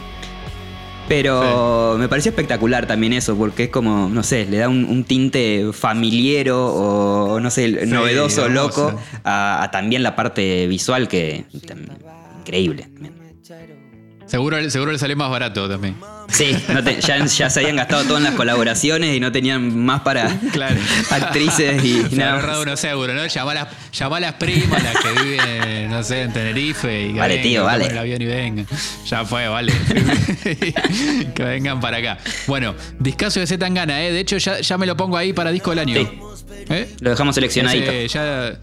[1.08, 5.04] Pero me pareció espectacular también eso, porque es como, no sé, le da un, un
[5.04, 11.46] tinte familiero o, no sé, Sí, novedoso, loco, a, a también la parte visual que
[11.68, 11.88] tam-
[12.40, 12.88] increíble.
[14.28, 15.96] Seguro, seguro le salió más barato también.
[16.30, 19.78] Sí, no te- ya, ya se habían gastado todo en las colaboraciones y no tenían
[19.86, 20.76] más para Claro.
[21.12, 23.28] actrices y Se nada ahorrado unos euros, ¿no?
[23.28, 27.10] Llamá a, las, llamá a las primas, las que viven, no sé, en Tenerife.
[27.10, 27.86] Y que Vale, vengan, tío, vale.
[27.86, 28.68] el avión y vengan.
[29.06, 29.72] Ya fue, vale.
[31.36, 32.18] que vengan para acá.
[32.48, 34.12] Bueno, discaso de Z Tangana, ¿eh?
[34.12, 35.96] De hecho, ya, ya me lo pongo ahí para disco del año.
[35.96, 36.08] Sí.
[36.70, 36.90] ¿Eh?
[37.00, 37.92] Lo dejamos seleccionadito.
[37.92, 38.60] Ese, ya,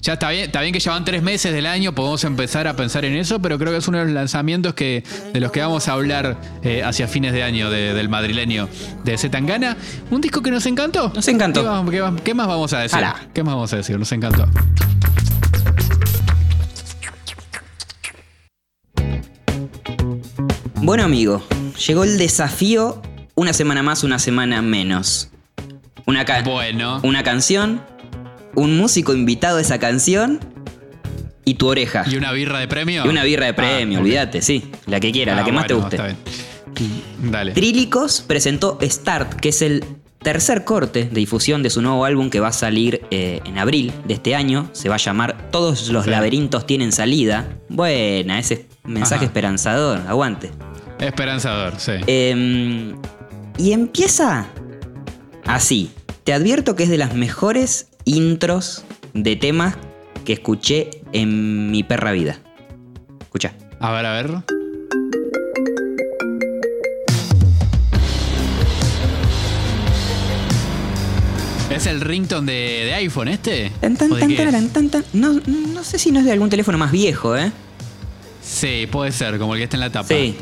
[0.00, 2.74] ya está bien, está bien que ya van tres meses del año, podemos empezar a
[2.76, 5.60] pensar en eso, pero creo que es uno de los lanzamientos que, de los que
[5.60, 8.68] vamos a hablar eh, hacia fines de año de- del madrileño
[9.04, 9.76] de Zetangana.
[10.10, 11.12] Un disco que nos encantó.
[11.14, 11.60] Nos encantó.
[12.24, 12.98] ¿Qué, más vamos a decir?
[13.34, 13.98] ¿Qué más vamos a decir?
[13.98, 14.48] Nos encantó.
[20.82, 21.42] Bueno, amigo,
[21.86, 23.02] llegó el desafío
[23.34, 25.30] una semana más, una semana menos.
[26.06, 27.00] Una, ca- Bueno.
[27.02, 27.82] una canción,
[28.58, 30.40] un músico invitado a esa canción
[31.44, 32.04] y tu oreja.
[32.10, 33.04] ¿Y una birra de premio?
[33.06, 34.04] Y una birra de premio, Ah, ok.
[34.04, 34.70] olvídate, sí.
[34.86, 35.96] La que quiera, la Ah, que más bueno, te guste.
[35.96, 37.30] está bien.
[37.32, 37.52] Dale.
[37.52, 39.84] Trílicos presentó Start, que es el
[40.22, 43.92] tercer corte de difusión de su nuevo álbum que va a salir eh, en abril
[44.04, 44.68] de este año.
[44.72, 46.10] Se va a llamar Todos los Sí.
[46.10, 47.48] laberintos tienen salida.
[47.68, 49.24] Buena, ese mensaje Ajá.
[49.26, 50.00] esperanzador.
[50.06, 50.50] Aguante.
[51.00, 51.92] Esperanzador, sí.
[52.06, 52.94] Eh,
[53.56, 54.46] y empieza
[55.46, 55.90] así.
[56.24, 59.76] Te advierto que es de las mejores intros de temas
[60.24, 62.38] que escuché en mi perra vida.
[63.20, 63.52] Escucha.
[63.80, 64.30] A ver, a ver.
[71.70, 73.70] ¿Es el ringtone de, de iPhone este?
[73.80, 75.04] Tan, tan, ¿O de tan, tararán, tan, tan.
[75.12, 77.52] No, no sé si no es de algún teléfono más viejo, ¿eh?
[78.42, 80.08] Sí, puede ser, como el que está en la tapa.
[80.08, 80.36] Sí.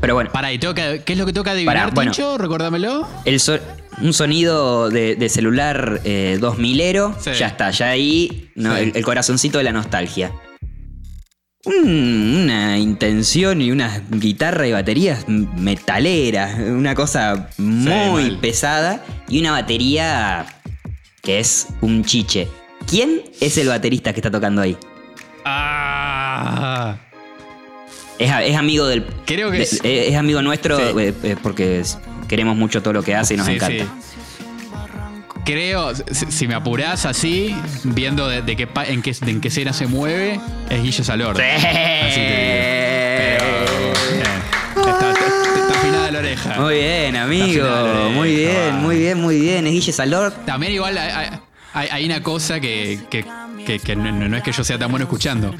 [0.00, 2.10] Pero bueno, Pará, ¿y toca, ¿qué es lo que toca adivinar, Pará, bueno.
[2.10, 2.38] Tincho?
[2.38, 3.06] Recuérdamelo.
[3.24, 3.58] el so-
[4.02, 7.30] un sonido de, de celular eh, 2000ero, Sí.
[7.38, 8.82] ya está, ya ahí no, Sí.
[8.82, 10.32] el, el corazoncito de la nostalgia.
[11.64, 19.52] Un- una intención y unas guitarra y baterías metaleras, una cosa muy pesada y una
[19.52, 20.46] batería
[21.22, 22.48] que es un chiche.
[22.88, 24.76] ¿Quién es el baterista que está tocando ahí?
[25.44, 26.96] Ah.
[28.18, 29.04] Es, amigo del.
[29.26, 30.84] Creo que de- es- es, es amigo nuestro Sí.
[30.98, 31.82] eh, eh, porque
[32.30, 33.84] queremos mucho todo lo que hace y nos Sí, encanta.
[33.84, 33.90] sí.
[35.44, 39.72] Creo, si, si me apurás así, viendo de, de qué, en, qué, en qué escena
[39.72, 40.38] se mueve,
[40.68, 41.36] es Guillo Salor.
[41.36, 41.42] Sí.
[41.42, 42.54] Así te digo.
[43.18, 43.44] Pero,
[44.12, 44.90] bien.
[44.90, 45.10] Está,
[45.80, 46.54] afinada la oreja.
[46.60, 47.64] Muy bien, amigo.
[47.66, 49.66] oreja, Muy bien, muy bien, muy bien.
[49.66, 50.32] Es Guille Salor.
[50.46, 51.30] También igual hay, hay-
[51.72, 53.24] hay- hay una cosa que, que-
[53.66, 55.54] que- que no, no es que yo sea tan bueno escuchando.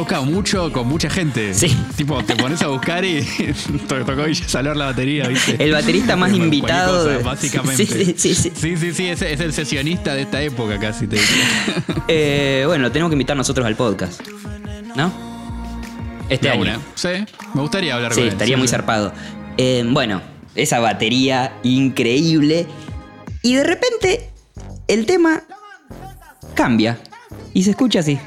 [0.00, 1.52] Toca mucho con mucha gente.
[1.52, 1.76] Sí.
[1.94, 3.20] Tipo, te pones a buscar y
[3.86, 5.62] to- tocó Salor la batería, ¿viste?
[5.62, 7.84] El baterista más invitado cosa, básicamente.
[7.86, 8.52] Sí, sí, sí, sí.
[8.54, 12.04] Sí, sí, sí, es, es el sesionista de esta época casi, te diría.
[12.08, 14.22] Eh, bueno, lo tenemos que invitar nosotros al podcast.
[14.96, 15.12] ¿No?
[16.30, 16.62] Este año.
[16.62, 16.78] una.
[16.94, 17.08] Sí,
[17.54, 18.32] me gustaría hablar Sí, con él.
[18.32, 18.72] estaría sí, muy sí.
[18.72, 19.12] zarpado.
[19.58, 20.22] Eh, bueno,
[20.54, 22.66] esa batería increíble.
[23.42, 24.30] Y de repente,
[24.88, 25.42] el tema
[26.54, 26.98] cambia.
[27.52, 28.18] Y se escucha así.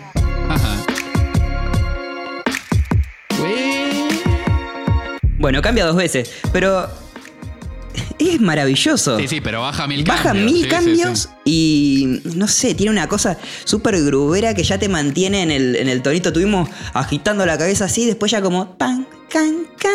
[5.43, 6.89] Bueno, cambia dos veces, pero
[8.17, 9.19] es maravilloso.
[9.19, 10.45] Sí, sí, pero baja mil Baja cambios.
[10.45, 11.29] mil Sí, sí, cambios sí.
[11.43, 15.89] y no sé, tiene una cosa súper grubera que ya te mantiene en el, en
[15.89, 16.31] el tonito.
[16.31, 19.91] Tuvimos agitando la cabeza así, después ya como pan, can, can.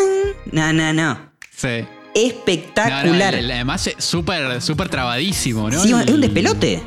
[0.52, 1.18] No, no, no.
[1.56, 1.66] Sí.
[1.66, 3.34] No, no, Espectacular.
[3.34, 5.82] además es súper, súper trabadísimo, ¿no?
[5.82, 6.82] Sí, es un despelote.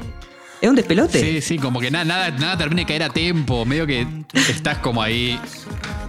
[0.62, 1.20] Es un despelote.
[1.20, 3.66] Sí, sí, como que nada, nada, nada termina de caer a tiempo.
[3.66, 4.06] Medio que
[4.50, 5.40] estás como ahí.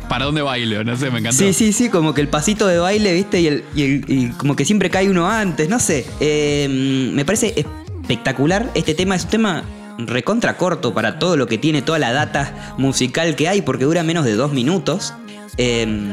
[0.08, 0.84] ¿Para dónde bailo?
[0.84, 1.38] No sé, me encantó.
[1.38, 3.40] Sí, sí, sí, como que el pasito de baile, ¿viste?
[3.40, 6.06] Y, el, y, el- y como que siempre cae uno antes, no sé.
[6.20, 8.70] Eh, me parece espectacular.
[8.74, 9.64] Este tema es un tema
[9.98, 14.02] recontra corto para todo lo que tiene, toda la data musical que hay, porque dura
[14.02, 15.14] menos de dos minutos.
[15.58, 16.10] Eh,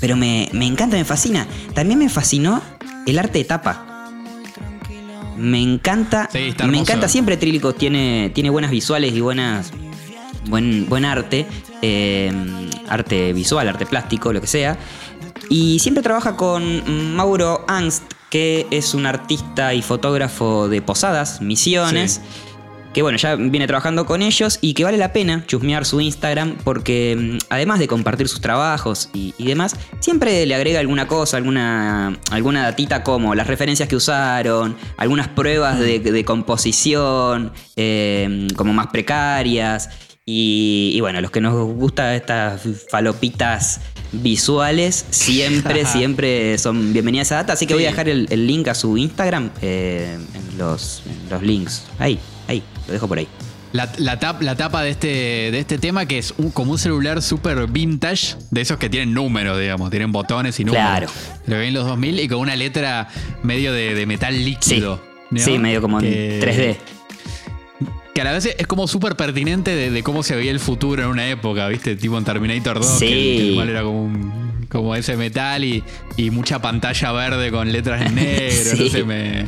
[0.00, 1.46] pero me, me encanta, me fascina.
[1.74, 2.62] También me fascinó
[3.06, 3.84] el arte de tapa.
[5.36, 6.28] Me encanta.
[6.32, 9.70] Sí, está me encanta siempre Trílicos tiene, tiene buenas visuales y buenas.
[10.46, 11.46] Buen, buen arte.
[11.82, 12.32] eh,
[12.88, 14.78] arte visual, arte plástico, lo que sea.
[15.48, 22.12] Y siempre trabaja con Mauro Angst, que es un artista y fotógrafo de posadas, misiones.
[22.14, 22.20] Sí.
[22.92, 26.56] Que bueno, ya viene trabajando con ellos y que vale la pena chusmear su Instagram
[26.64, 31.36] porque mm, además de compartir sus trabajos y, y demás, siempre le agrega alguna cosa,
[31.36, 38.72] alguna, alguna datita como las referencias que usaron, algunas pruebas de, de composición eh, como
[38.72, 39.90] más precarias.
[40.30, 42.60] Y, y bueno, los que nos gustan estas
[42.90, 43.80] falopitas
[44.12, 47.54] visuales, siempre, siempre son bienvenidas a data.
[47.54, 47.92] Así que voy a Sí.
[47.92, 51.84] dejar el, el link a su Instagram eh, en, los, en los links.
[51.98, 53.26] Ahí, ahí, lo dejo por ahí.
[53.72, 55.06] La, la tap- la tapa de este,
[55.50, 59.14] de este tema que es un- como un celular súper vintage, de esos que tienen
[59.14, 60.86] números, digamos, tienen botones y números.
[60.86, 61.06] Claro.
[61.46, 63.08] Lo vi en los 2000 y con una letra
[63.42, 65.00] medio de, de metal líquido.
[65.30, 65.40] ¿no?
[65.40, 66.97] Sí, medio como en Que- 3D.
[68.18, 71.04] Que a la vez es como súper pertinente de, de cómo se veía el futuro
[71.04, 71.94] en una época, ¿viste?
[71.94, 73.06] Tipo en Terminator 2, Sí.
[73.06, 75.84] que, el, mal era como, un- como ese metal y,
[76.16, 78.70] y mucha pantalla verde con letras en negro.
[78.76, 78.82] Sí.
[78.82, 79.46] No sé, me,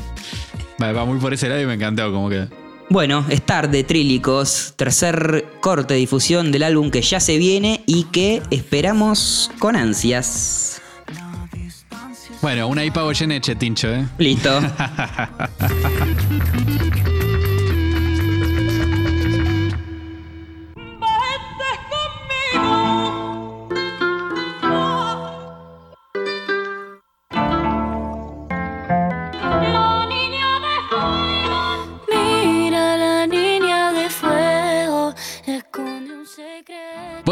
[0.79, 2.47] me va muy por ese lado y me encantó como que.
[2.91, 8.05] Bueno, Star de Trílicos, tercer corte de difusión del álbum que ya se viene y
[8.05, 10.81] que esperamos con ansias.
[12.41, 14.07] Bueno, una IPA Goyeneche, Tincho, ¿eh?
[14.17, 14.61] Listo.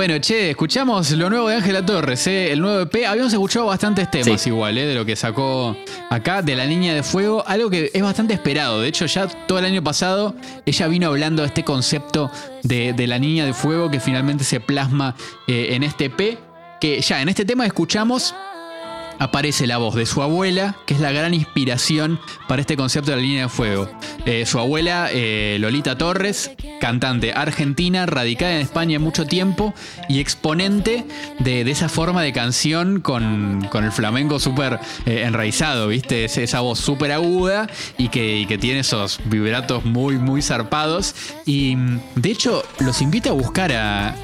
[0.09, 2.51] Bueno, che, escuchamos lo nuevo de Ángela Torres, ¿eh?
[2.51, 3.05] el nuevo EP.
[3.07, 4.49] Habíamos escuchado bastantes temas Sí.
[4.49, 4.87] igual, ¿eh?
[4.87, 5.77] de lo que sacó
[6.09, 8.81] acá, de la Niña de Fuego, algo que es bastante esperado.
[8.81, 12.31] De hecho, ya todo el año pasado ella vino hablando de este concepto
[12.63, 15.15] de, de la Niña de Fuego que finalmente se plasma
[15.47, 16.39] eh, en este EP.
[16.81, 18.35] Que ya en este tema escuchamos
[19.19, 23.17] aparece la voz de su abuela, que es la gran inspiración para este concepto de
[23.17, 23.91] la línea de fuego.
[24.27, 26.51] Eh, su abuela, eh, Lolita Torres,
[26.81, 29.75] cantante argentina, radicada en España mucho tiempo
[30.09, 31.05] y exponente
[31.41, 36.25] de, de esa forma de canción con, con el flamenco súper eh, enraizado, ¿viste?
[36.25, 41.15] Es- esa voz súper aguda y que, y que tiene esos vibratos muy, muy zarpados.
[41.45, 44.15] Y mm, de hecho, los invito a buscar a,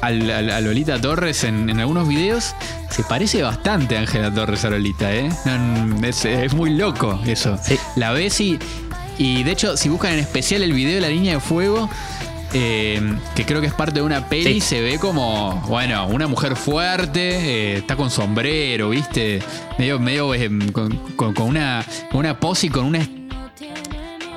[0.00, 2.54] al- al- a Lolita Torres en, en algunos videos.
[2.90, 5.28] Se parece bastante a Ángela Torres a Lolita, ¿eh?
[5.44, 7.58] No, Es, es muy loco eso.
[7.62, 7.76] Sí.
[7.96, 8.58] La ves y,
[9.18, 11.88] y de hecho, si buscan en especial el video de la línea de fuego,
[12.52, 13.00] eh,
[13.36, 14.60] que creo que es parte de una peli, Sí.
[14.60, 19.40] se ve como, bueno, una mujer fuerte, eh, está con sombrero, ¿viste?
[19.78, 22.98] Medio, medio eh, con, con- con una, una pose y con una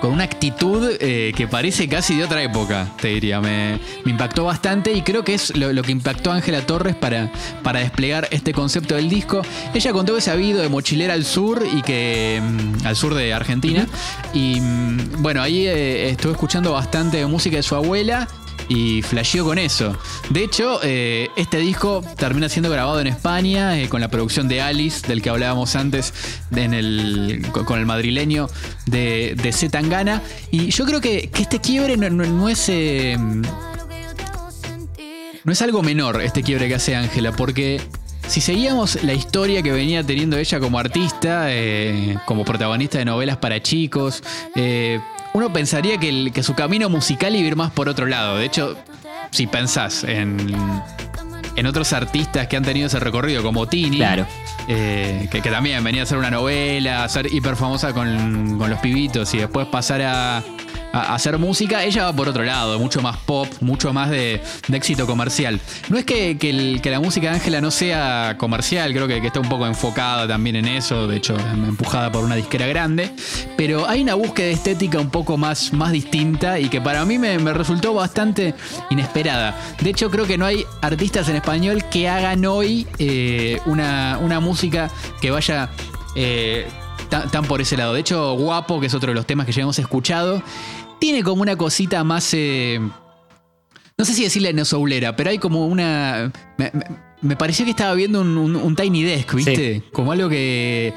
[0.04, 3.40] con una actitud eh, que parece casi de otra época, te diría.
[3.40, 6.94] Me, me impactó bastante y creo que es lo, lo que impactó a Ángela Torres
[6.94, 7.32] para,
[7.64, 9.44] para desplegar este concepto del disco.
[9.74, 12.42] Ella contó que se había ido de mochilera al sur y que.
[12.44, 13.88] mm, al sur de Argentina.
[14.34, 18.28] Y mm, bueno, ahí eh, estuve escuchando bastante música de su abuela.
[18.70, 19.98] Y flasheó con eso.
[20.30, 24.62] De hecho, eh, este disco termina siendo grabado en España eh, con la producción de
[24.62, 26.14] Alice, del que hablábamos antes,
[26.56, 28.50] en el, con el madrileño
[28.86, 30.22] de, de Z Tangana.
[30.52, 32.70] Y yo creo que, este quiebre no, es.
[32.70, 33.18] eh,
[35.44, 37.82] no es algo menor este quiebre que hace Ángela, porque
[38.28, 41.50] si seguíamos la historia que venía teniendo ella como artista,
[42.26, 44.24] como protagonista de novelas para chicos,
[45.34, 48.38] uno pensaría que, el- que su camino musical iba a ir más por otro lado.
[48.38, 48.78] De hecho,
[49.32, 50.38] si pensás en,
[51.56, 54.26] en otros artistas que han tenido ese recorrido, como Tini, Claro.
[54.68, 58.70] eh, que, que también venía a hacer una novela, a ser hiper famosa con, con
[58.70, 60.44] los pibitos y después pasar a,
[60.94, 65.60] hacer música, ella va por otro lado, mucho más pop, mucho más de, éxito comercial.
[65.90, 69.50] No es que, que la música de Ángela no sea comercial, creo que, está un
[69.50, 73.12] poco enfocada también en eso, de hecho empujada por una disquera grande,
[73.58, 77.40] pero hay una búsqueda estética un poco más, más distinta y que para mí me,
[77.40, 78.54] me resultó bastante
[78.92, 79.56] inesperada.
[79.82, 84.40] De hecho creo que no hay artistas en español que hagan hoy eh, una, una
[84.40, 85.70] música que vaya...
[86.16, 86.68] eh,
[87.10, 87.94] tan, tan por ese lado.
[87.94, 90.42] De hecho, Guapo, que es otro de los temas que ya hemos escuchado,
[91.04, 92.30] tiene como una cosita más.
[92.34, 92.80] eh,
[93.98, 96.32] no sé si decirle neosoulera, pero hay como una.
[96.58, 96.86] Me, me-
[97.22, 99.82] me pareció que estaba viendo un, un- un Tiny Desk, ¿viste?
[99.94, 100.94] Como algo que,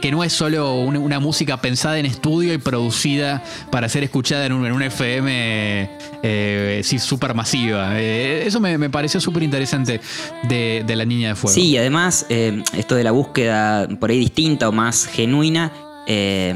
[0.00, 4.46] que, no es solo una, una música pensada en estudio y producida para ser escuchada
[4.46, 5.90] en un, en un FM
[6.22, 8.00] eh, sí, súper masiva.
[8.00, 10.00] Eh, eso me, me pareció súper interesante
[10.48, 11.54] de, de La Niña de Fuego.
[11.54, 15.72] Sí, y además, eh, esto de la búsqueda por ahí distinta o más genuina,
[16.06, 16.54] eh,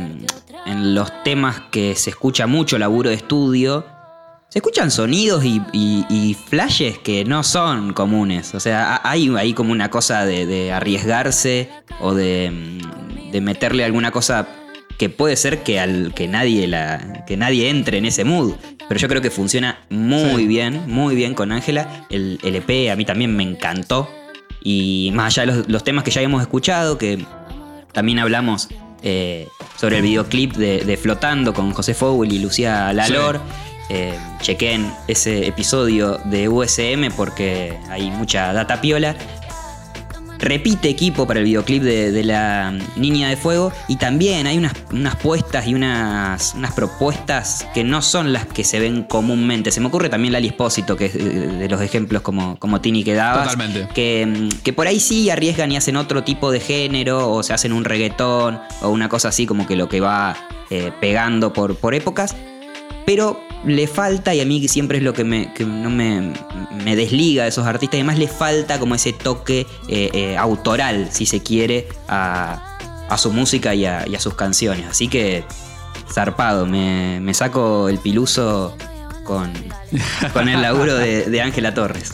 [0.69, 3.85] en los temas que se escucha mucho laburo de estudio,
[4.49, 8.55] se escuchan sonidos y, y- y flashes que no son comunes.
[8.55, 11.69] O sea, ha- hay ahí como una cosa de, de arriesgarse
[12.01, 14.49] o de, mm, de meterle alguna cosa
[14.99, 18.55] que puede ser que, al, que, nadie la, que nadie entre en ese mood.
[18.89, 22.07] Pero yo creo que funciona muy bien, muy bien con Ángela.
[22.11, 24.09] El, el EP a mí también me encantó.
[24.63, 27.25] Y más allá de los, los temas que ya habíamos escuchado, que
[27.93, 28.69] también hablamos
[29.03, 33.41] eh, sobre el videoclip de, de Flotando con José Fowell y Lucía Lalor.
[33.91, 39.17] Eh, chequen ese episodio de USM porque hay mucha data piola.
[40.39, 44.73] Repite equipo para el videoclip de, de la Niña de Fuego y también hay unas,
[44.93, 49.71] unas puestas y unas, unas propuestas que no son las que se ven comúnmente.
[49.71, 53.15] Se me ocurre también Lali Espósito, que es de, los ejemplos como, como Tini que
[53.15, 53.53] dabas.
[53.53, 53.89] Totalmente.
[53.95, 57.53] Que, mm, que por ahí sí arriesgan y hacen otro tipo de género o se
[57.53, 60.37] hacen un reggaetón o una cosa así como que lo que va
[60.71, 62.35] eh, pegando por, por épocas
[63.09, 66.35] pero le falta, y a mí siempre es lo que, me, no me,
[66.95, 71.25] desliga de esos artistas, y además le falta como ese toque eh, eh, autoral, si
[71.25, 72.77] se quiere, a,
[73.17, 74.85] su música y a, sus canciones.
[74.91, 75.43] Así que,
[76.13, 78.77] zarpado, me, saco el piluso
[79.25, 79.55] con,
[80.35, 82.13] con el laburo de Ángela Torres.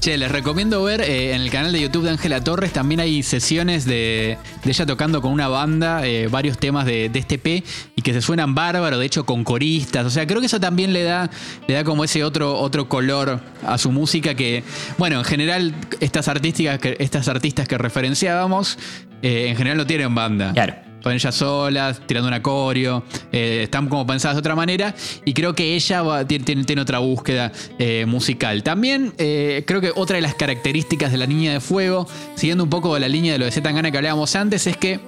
[0.00, 3.22] Che, les recomiendo ver eh, en el canal de YouTube de Ángela Torres también hay
[3.22, 7.64] sesiones de, ella tocando con una banda eh, varios temas de, de este P
[7.96, 10.06] y que se suenan bárbaro, de hecho con coristas.
[10.06, 11.30] O sea, creo que eso también le da,
[11.66, 14.62] le da como ese otro, otro color a su música que,
[14.98, 18.78] bueno, en general estas, artísticas que, estas artistas que referenciábamos,
[19.22, 20.52] eh, en general no tienen banda.
[20.52, 20.85] Claro.
[21.06, 24.92] Con ellas solas, tirando una coreo, eh, están como pensadas de otra manera
[25.24, 28.64] y creo que ella tiene otra búsqueda eh, musical.
[28.64, 32.70] También eh, creo que otra de las características de la Niña de Fuego, siguiendo un
[32.70, 34.98] poco la línea de lo de Zetangana que hablábamos antes, es que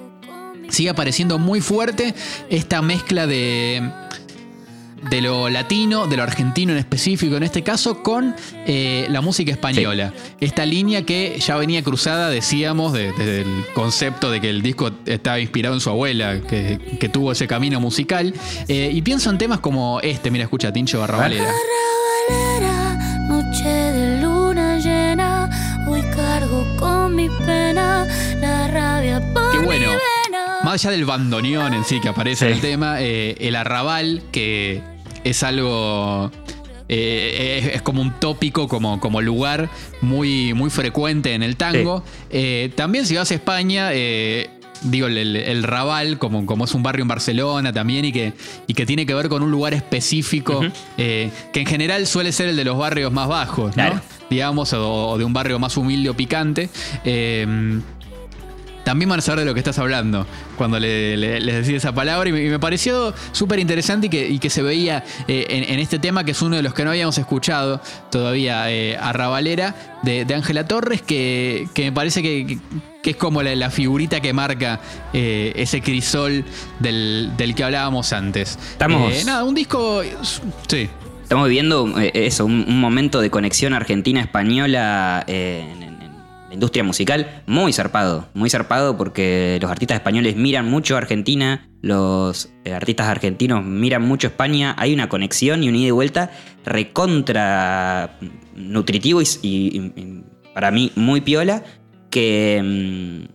[0.69, 2.15] sigue apareciendo muy fuerte
[2.49, 3.91] esta mezcla de
[5.09, 8.35] de lo latino, de lo argentino en específico en este caso, con
[8.65, 10.13] eh, la música española.
[10.39, 14.91] Esta línea que ya venía cruzada, decíamos, de- desde el concepto de que el disco
[15.05, 18.33] estaba inspirado en su abuela, que, que tuvo ese camino musical.
[18.67, 21.49] Eh, y pienso en temas como este, mira, escucha, Tincho Barrabalera.
[22.29, 28.05] Arrabalera, noche de luna llena, hoy cargo con mi pena
[28.41, 29.91] la rabia por Qué bueno.
[30.63, 34.81] Más allá del bandoneón en sí que aparece en el tema, eh, el arrabal, que
[35.23, 36.31] es algo.
[36.89, 39.69] eh, es, es como un tópico, como, como lugar
[40.01, 42.03] muy, muy frecuente en el tango.
[42.29, 43.91] Eh, también si vas a España,
[44.81, 48.33] digo, el, el- Raval, como, como es un barrio en Barcelona también, y que,
[48.67, 50.61] y que tiene que ver con un lugar específico,
[50.97, 53.83] eh, que en general suele ser el de los barrios más bajos, ¿no?
[53.83, 54.01] Claro.
[54.29, 56.69] Digamos, o, o de un barrio más humilde o picante.
[57.05, 57.79] Eh,
[58.89, 60.25] también van a saber de lo que estás hablando
[60.57, 62.27] cuando le, le- les decís esa palabra.
[62.29, 65.63] Y me, y me pareció súper interesante y que, y que se veía eh, en,
[65.73, 67.81] en este tema, que es uno de los que no habíamos escuchado
[68.11, 72.57] todavía, eh, Arrabalera, de de Ángela Torres, que, que me parece que, que-
[73.03, 74.81] que es como la, la figurita que marca
[75.13, 76.43] eh, ese crisol
[76.79, 78.57] del, del que hablábamos antes.
[78.71, 80.01] Estamos- Eh, nada, un disco.
[80.67, 80.89] Sí.
[81.23, 85.88] Estamos viviendo eh, eso, un, un momento de conexión argentina-española en, en- en
[86.49, 91.69] la industria musical muy zarpado, muy zarpado porque los artistas españoles miran mucho a Argentina,
[91.81, 95.91] los eh, artistas argentinos miran mucho a España, hay una conexión y un ida y
[95.91, 96.31] vuelta
[96.65, 98.17] recontra
[98.55, 100.23] nutritivo y, y- y
[100.53, 101.63] para mí muy piola
[102.09, 103.27] que...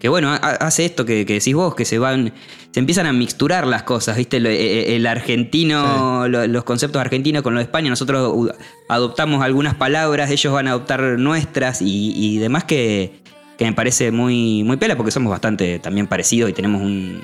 [0.00, 2.32] que bueno, ha- hace esto que, que decís vos, que se van,
[2.70, 4.38] se empiezan a mixturar las cosas, ¿viste?
[4.40, 8.50] Lo- eh, El argentino, lo- los conceptos argentinos con los de España, nosotros
[8.88, 13.20] adoptamos algunas palabras, ellos van a adoptar nuestras y, y demás que,
[13.56, 17.22] que me parece muy, muy pela porque somos bastante también parecidos y tenemos un,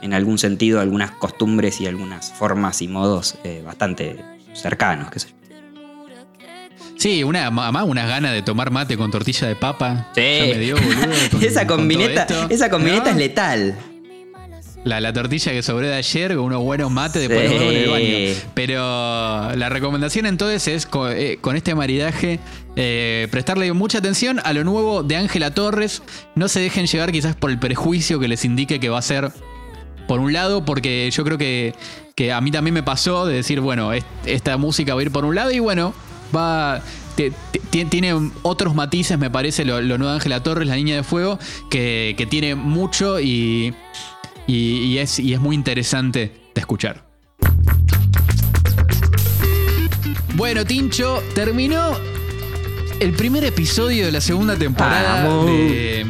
[0.00, 4.16] en algún sentido algunas costumbres y algunas formas y modos eh, bastante
[4.54, 5.34] cercanos, qué sé yo.
[7.02, 10.08] Sí, una, mamá, unas ganas de tomar mate con tortilla de papa.
[10.14, 10.20] Sí.
[10.20, 13.10] Ya me dio, boludo, con- esa con combineta, esa combineta ¿No?
[13.10, 13.76] es letal.
[14.84, 17.56] La, la tortilla que sobró de ayer con unos buenos mates después Sí.
[17.56, 18.40] en el baño.
[18.54, 22.38] Pero la recomendación entonces es co- eh, con, este maridaje
[22.76, 26.02] eh, prestarle mucha atención a lo nuevo de Ángela Torres.
[26.36, 29.30] No se dejen llevar quizás por el prejuicio que les indique que va a ser
[30.08, 31.74] por un lado, porque yo creo que,
[32.16, 35.10] que a mí también me pasó de decir, bueno, es- esta música va a ir
[35.12, 35.94] por un lado y bueno,
[36.34, 36.82] va...
[37.16, 37.32] te-
[37.70, 41.02] te- tiene otros matices, me parece, lo, lo nuevo de Ángela Torres, la niña de
[41.02, 41.38] fuego,
[41.70, 43.74] que, que tiene mucho y,
[44.46, 47.04] y, y es, y es muy interesante de escuchar.
[50.34, 51.92] Bueno, Tincho, terminó
[53.00, 55.46] el primer episodio de la segunda temporada Vamos.
[55.46, 56.06] de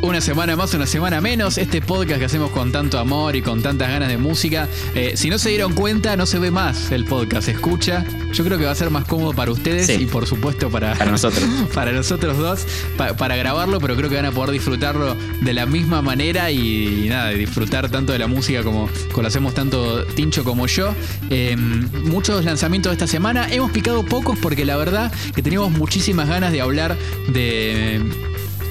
[0.00, 1.58] Una semana más, una semana menos.
[1.58, 4.68] Este podcast que hacemos con tanto amor y con tantas ganas de música.
[4.94, 8.04] Eh, si no se dieron cuenta, no se ve más el podcast, se escucha.
[8.32, 9.94] Yo creo que va a ser más cómodo para ustedes Sí.
[10.00, 11.44] y por supuesto para, Para nosotros.
[11.74, 12.64] para nosotros dos,
[12.96, 17.06] pa- para grabarlo, pero creo que van a poder disfrutarlo de la misma manera y,
[17.08, 20.94] nada, de disfrutar tanto de la música como, como lo hacemos tanto Tincho como yo.
[21.28, 23.52] Eh, muchos lanzamientos de esta semana.
[23.52, 26.96] Hemos picado pocos porque la verdad que teníamos muchísimas ganas de hablar
[27.32, 28.00] de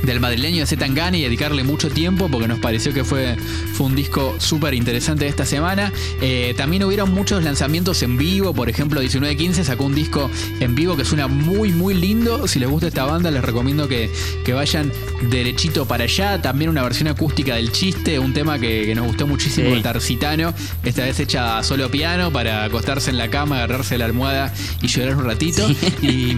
[0.03, 3.35] del madrileño de Zetangana y dedicarle mucho tiempo porque nos pareció que fue,
[3.73, 5.91] fue un disco súper interesante de esta semana.
[6.21, 10.29] Eh, también hubieron muchos lanzamientos en vivo, por ejemplo 1915 sacó un disco
[10.59, 12.47] en vivo que suena muy muy lindo.
[12.47, 14.09] Si les gusta esta banda les recomiendo que,
[14.45, 14.91] que vayan
[15.29, 16.41] derechito para allá.
[16.41, 19.73] También una versión acústica del chiste, un tema que, que nos gustó muchísimo Sí.
[19.73, 24.53] el Tarcitano, esta vez hecha solo piano para acostarse en la cama, agarrarse la almohada
[24.81, 25.67] y llorar un ratito.
[26.01, 26.35] Y...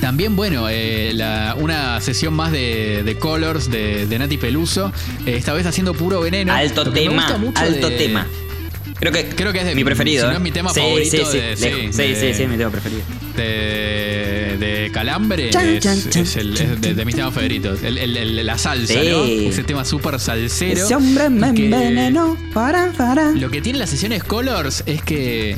[0.00, 4.92] también, bueno, eh, la- una sesión más de, de Colors de, de Nati Peluso.
[5.26, 6.52] eh, esta vez haciendo puro veneno.
[6.52, 8.26] Alto tema, gusta mucho alto de- tema.
[8.98, 10.22] Creo que, Creo que es de mi preferido.
[10.24, 10.36] si no ¿eh?
[10.36, 12.56] es mi tema Sí, favorito Sí, sí, de- sí, sí, de- sí, sí, es mi
[12.58, 13.00] tema preferido.
[13.34, 17.82] de, de Calambre Chan, es, chan, chan, es el- es de, de mis temas favoritos.
[17.82, 19.08] El- el- el- la salsa, Sí.
[19.10, 19.24] ¿no?
[19.24, 20.84] Ese tema súper salsero.
[20.84, 22.36] Ese hombre me que- envenenó.
[22.52, 23.30] Para, para.
[23.30, 25.56] Lo que tiene las sesiones Colors es que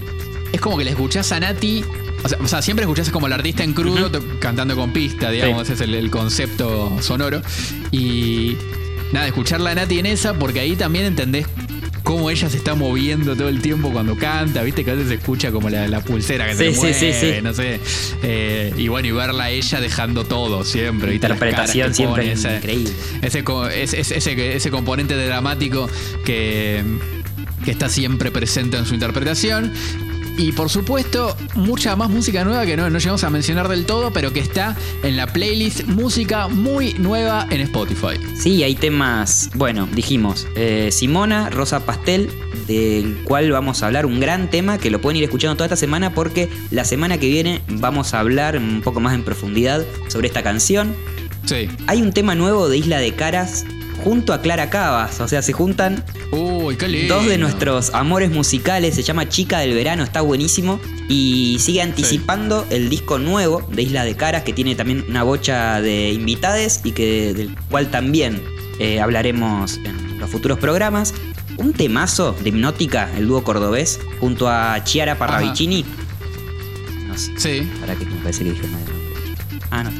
[0.52, 1.84] es como que le escuchás a Nati.
[2.24, 4.10] O sea, o sea, siempre escuchás como el artista en crudo
[4.40, 7.42] cantando con pista, digamos, ese es el, el concepto sonoro.
[7.90, 8.56] Y
[9.12, 11.46] nada, escucharla a Nati en esa, porque ahí también entendés
[12.04, 15.14] cómo ella se está moviendo todo el tiempo cuando canta, viste que a veces se
[15.14, 17.42] escucha como la, la pulsera que se Sí, sí, mueve, sí, sí.
[17.42, 17.80] no sé.
[18.24, 21.14] Eh, y bueno, y verla a ella dejando todo siempre.
[21.14, 22.90] Interpretación siempre pone, ese- increíble.
[23.22, 23.44] Ese,
[24.00, 25.88] ese, ese- ese componente dramático
[26.24, 26.82] que,
[27.64, 29.72] que está siempre presente en su interpretación.
[30.36, 34.12] Y por supuesto, mucha más música nueva que no, no llegamos a mencionar del todo,
[34.12, 38.18] pero que está en la playlist Música muy nueva en Spotify.
[38.36, 42.30] Sí, hay temas, bueno, dijimos, eh, Simona, Rosa Pastel,
[42.66, 45.76] del cual vamos a hablar un gran tema que lo pueden ir escuchando toda esta
[45.76, 50.28] semana porque la semana que viene vamos a hablar un poco más en profundidad sobre
[50.28, 50.94] esta canción.
[51.44, 51.68] Sí.
[51.86, 53.64] Hay un tema nuevo de Isla de Caras
[54.04, 57.16] junto a Clara Cabas, o sea, se juntan Uy, qué lindo.
[57.16, 62.66] dos de nuestros amores musicales, se llama Chica del Verano, está buenísimo y sigue anticipando
[62.70, 66.92] el disco nuevo de Isla de Caras que tiene también una bocha de invitades y
[66.92, 68.42] que del cual también
[68.78, 71.14] eh, hablaremos en los futuros programas.
[71.58, 75.84] Un temazo de Hipnótica, el dúo cordobés, junto a Chiara Parravicini.
[77.06, 78.62] No sé, Sí, para que me parece que dije.
[79.70, 79.90] Ah, no,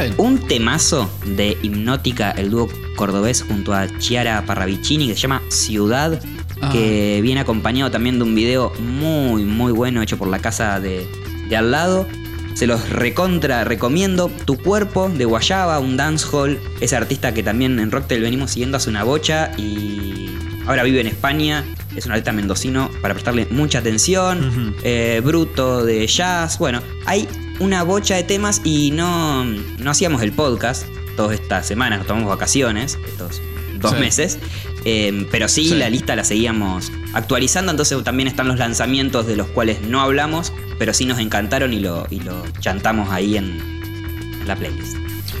[0.00, 0.14] está bien.
[0.18, 6.20] Un temazo de Hipnótica, el dúo cordobés junto a Chiara Parravicini que se llama Ciudad,
[6.62, 6.70] Ah.
[6.72, 11.06] que viene acompañado también de un video muy muy bueno hecho por la casa de,
[11.50, 12.06] de al lado.
[12.54, 14.30] Se los recontra recomiendo.
[14.46, 16.58] Tu cuerpo de Guayaba, un dancehall.
[16.80, 20.30] Ese artista que también en Rocktail venimos siguiendo hace una bocha y
[20.66, 21.62] ahora vive en España.
[21.94, 24.74] Es un artista mendocino para prestarle mucha atención.
[24.82, 26.58] Eh, bruto de jazz.
[26.58, 27.28] Bueno, hay
[27.60, 30.86] una bocha de temas y no, no hacíamos el podcast
[31.16, 33.40] todas estas semanas, nos tomamos vacaciones, estos
[33.80, 33.98] dos Sí.
[34.00, 34.38] meses.
[34.84, 35.74] Eh, pero sí, Sí.
[35.74, 40.52] la lista la seguíamos actualizando, entonces también están los lanzamientos de los cuales no hablamos,
[40.78, 43.58] pero sí nos encantaron y lo, y lo chantamos ahí en,
[44.40, 44.96] en la playlist.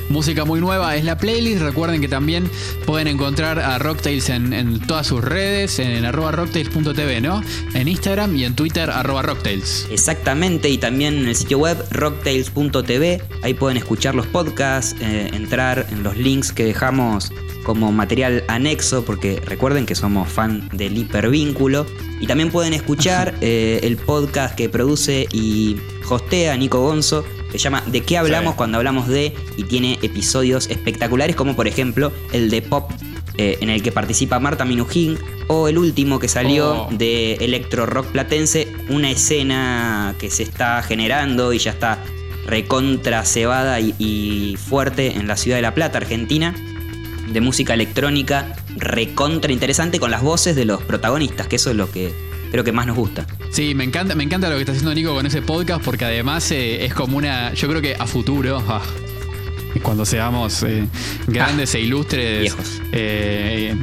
[0.08, 1.62] Música muy nueva es la playlist.
[1.62, 2.48] Recuerden que también
[2.86, 7.42] pueden encontrar a Rocktails en, en todas sus redes, en, arroba rocktails.tv, ¿no?
[7.74, 9.88] En Instagram y en Twitter, arroba rocktails.
[9.90, 15.86] Exactamente, y también en el sitio web rocktails.tv, ahí pueden escuchar los podcasts, eh, entrar
[15.90, 17.32] en los links que dejamos
[17.64, 21.84] como material anexo, porque recuerden que somos fan del hipervínculo,
[22.20, 25.76] y también pueden escuchar eh, el podcast que produce y
[26.08, 28.56] hostea Nico Gonzo, se llama ¿De qué hablamos Sí.
[28.56, 29.34] cuando hablamos de?
[29.56, 32.90] y tiene episodios espectaculares como por ejemplo el de Pop.
[33.38, 35.18] eh, en el que participa Marta Minujín,
[35.48, 36.88] o el último que salió Oh.
[36.90, 41.98] de electro rock platense, una escena que se está generando y ya está
[42.46, 46.54] recontra cebada y, y fuerte en la ciudad de La Plata, Argentina,
[47.30, 51.90] de música electrónica recontra interesante con las voces de los protagonistas, que eso es lo
[51.90, 52.14] que
[52.50, 53.26] creo que más nos gusta.
[53.50, 56.50] Sí, me encanta, me encanta lo que está haciendo Nico con ese podcast porque además
[56.52, 57.52] eh, es como una.
[57.54, 58.62] Yo creo que a futuro.
[58.68, 58.82] ah,
[59.82, 60.86] cuando seamos eh,
[61.26, 62.54] grandes e ilustres
[62.92, 63.74] eh,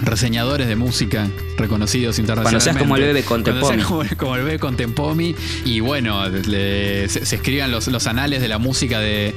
[0.00, 2.42] reseñadores de música reconocidos internacionalmente.
[2.42, 4.08] Cuando seas como el bebé con Cuando seas Tempomi.
[4.08, 5.34] como, como el bebé con Tempomi.
[5.64, 9.34] Y bueno, le- se, se escriban los, los anales de la música de,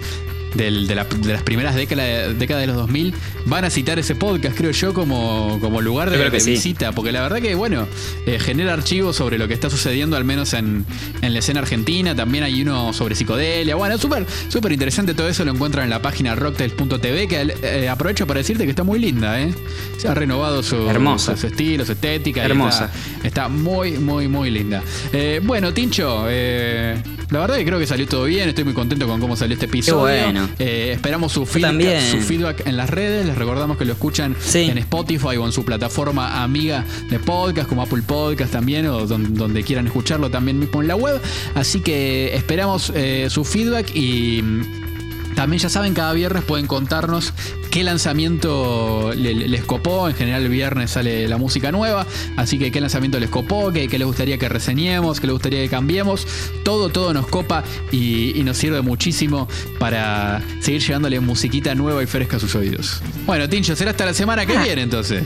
[0.56, 3.14] del- de, la- de las primeras décadas, décadas de los 2000.
[3.46, 6.52] Van a citar ese podcast, creo yo, como, como lugar de, sí.
[6.52, 6.92] visita.
[6.94, 7.88] Porque la verdad que, bueno,
[8.26, 10.86] eh, genera archivos sobre lo que está sucediendo, al menos en,
[11.22, 12.16] en la escena argentina.
[12.16, 13.76] También hay uno sobre psicodelia.
[13.76, 15.46] Bueno, súper súper interesante todo eso.
[15.46, 17.28] Lo encuentran en la página rocktails.tv.
[17.28, 19.54] Que eh, aprovecho para decirte que está muy linda, ¿eh?
[19.98, 21.38] Se ha renovado su, Hermosa.
[21.38, 22.44] su estilo, su estética.
[22.44, 22.86] Hermosa.
[23.18, 24.82] Está, está muy, muy, muy linda.
[25.14, 26.96] Eh, bueno, Tincho, eh,
[27.30, 28.50] la verdad que creo que salió todo bien.
[28.50, 30.00] Estoy muy contento con cómo salió este episodio.
[30.24, 30.45] bueno.
[30.60, 32.02] Eh, esperamos su feedback, también.
[32.12, 33.26] su feedback en las redes.
[33.26, 34.60] Les recordamos que lo escuchan Sí.
[34.70, 39.34] en Spotify o en su plataforma amiga de podcast, como Apple Podcast también, o don-
[39.36, 41.20] donde quieran escucharlo también mismo en la web.
[41.56, 44.44] Así que esperamos eh, su feedback y.
[45.36, 47.34] También ya saben, cada viernes pueden contarnos
[47.70, 50.08] qué lanzamiento le- le- les copó.
[50.08, 52.06] En general el viernes sale la música nueva.
[52.38, 55.62] Así que qué lanzamiento les copó, qué, qué les gustaría que reseñemos, qué les gustaría
[55.62, 56.26] que cambiemos.
[56.64, 59.48] Todo, todo nos copa y, y nos sirve muchísimo
[59.80, 63.02] para seguir llevándole musiquita nueva y fresca a sus oídos.
[63.26, 65.24] Bueno, Tincho, será hasta la semana que viene entonces.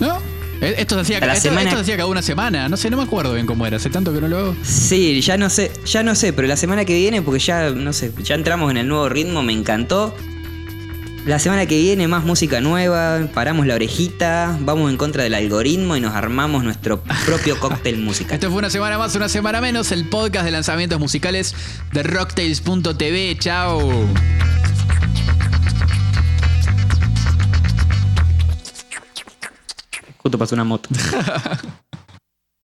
[0.00, 0.18] ¿No?
[0.60, 2.68] Eh, Esto se hacía, Hasta la esto- semana- esto se hacía cada una semana.
[2.68, 3.76] No sé, no me acuerdo bien cómo era.
[3.76, 4.56] Hace tanto que no lo hago.
[4.62, 7.92] Sí, ya no sé, ya no sé, pero la semana que viene, porque ya, no
[7.92, 10.14] sé, ya entramos en el nuevo ritmo, me encantó.
[11.26, 15.96] La semana que viene más música nueva, paramos la orejita, vamos en contra del algoritmo
[15.96, 18.34] y nos armamos nuestro propio cóctel musical.
[18.34, 21.54] Esto fue una semana más, una semana menos, el podcast de lanzamientos musicales
[21.94, 23.38] de rocktails.tv.
[23.38, 24.06] Chao.
[30.24, 30.88] Justo pasó una moto.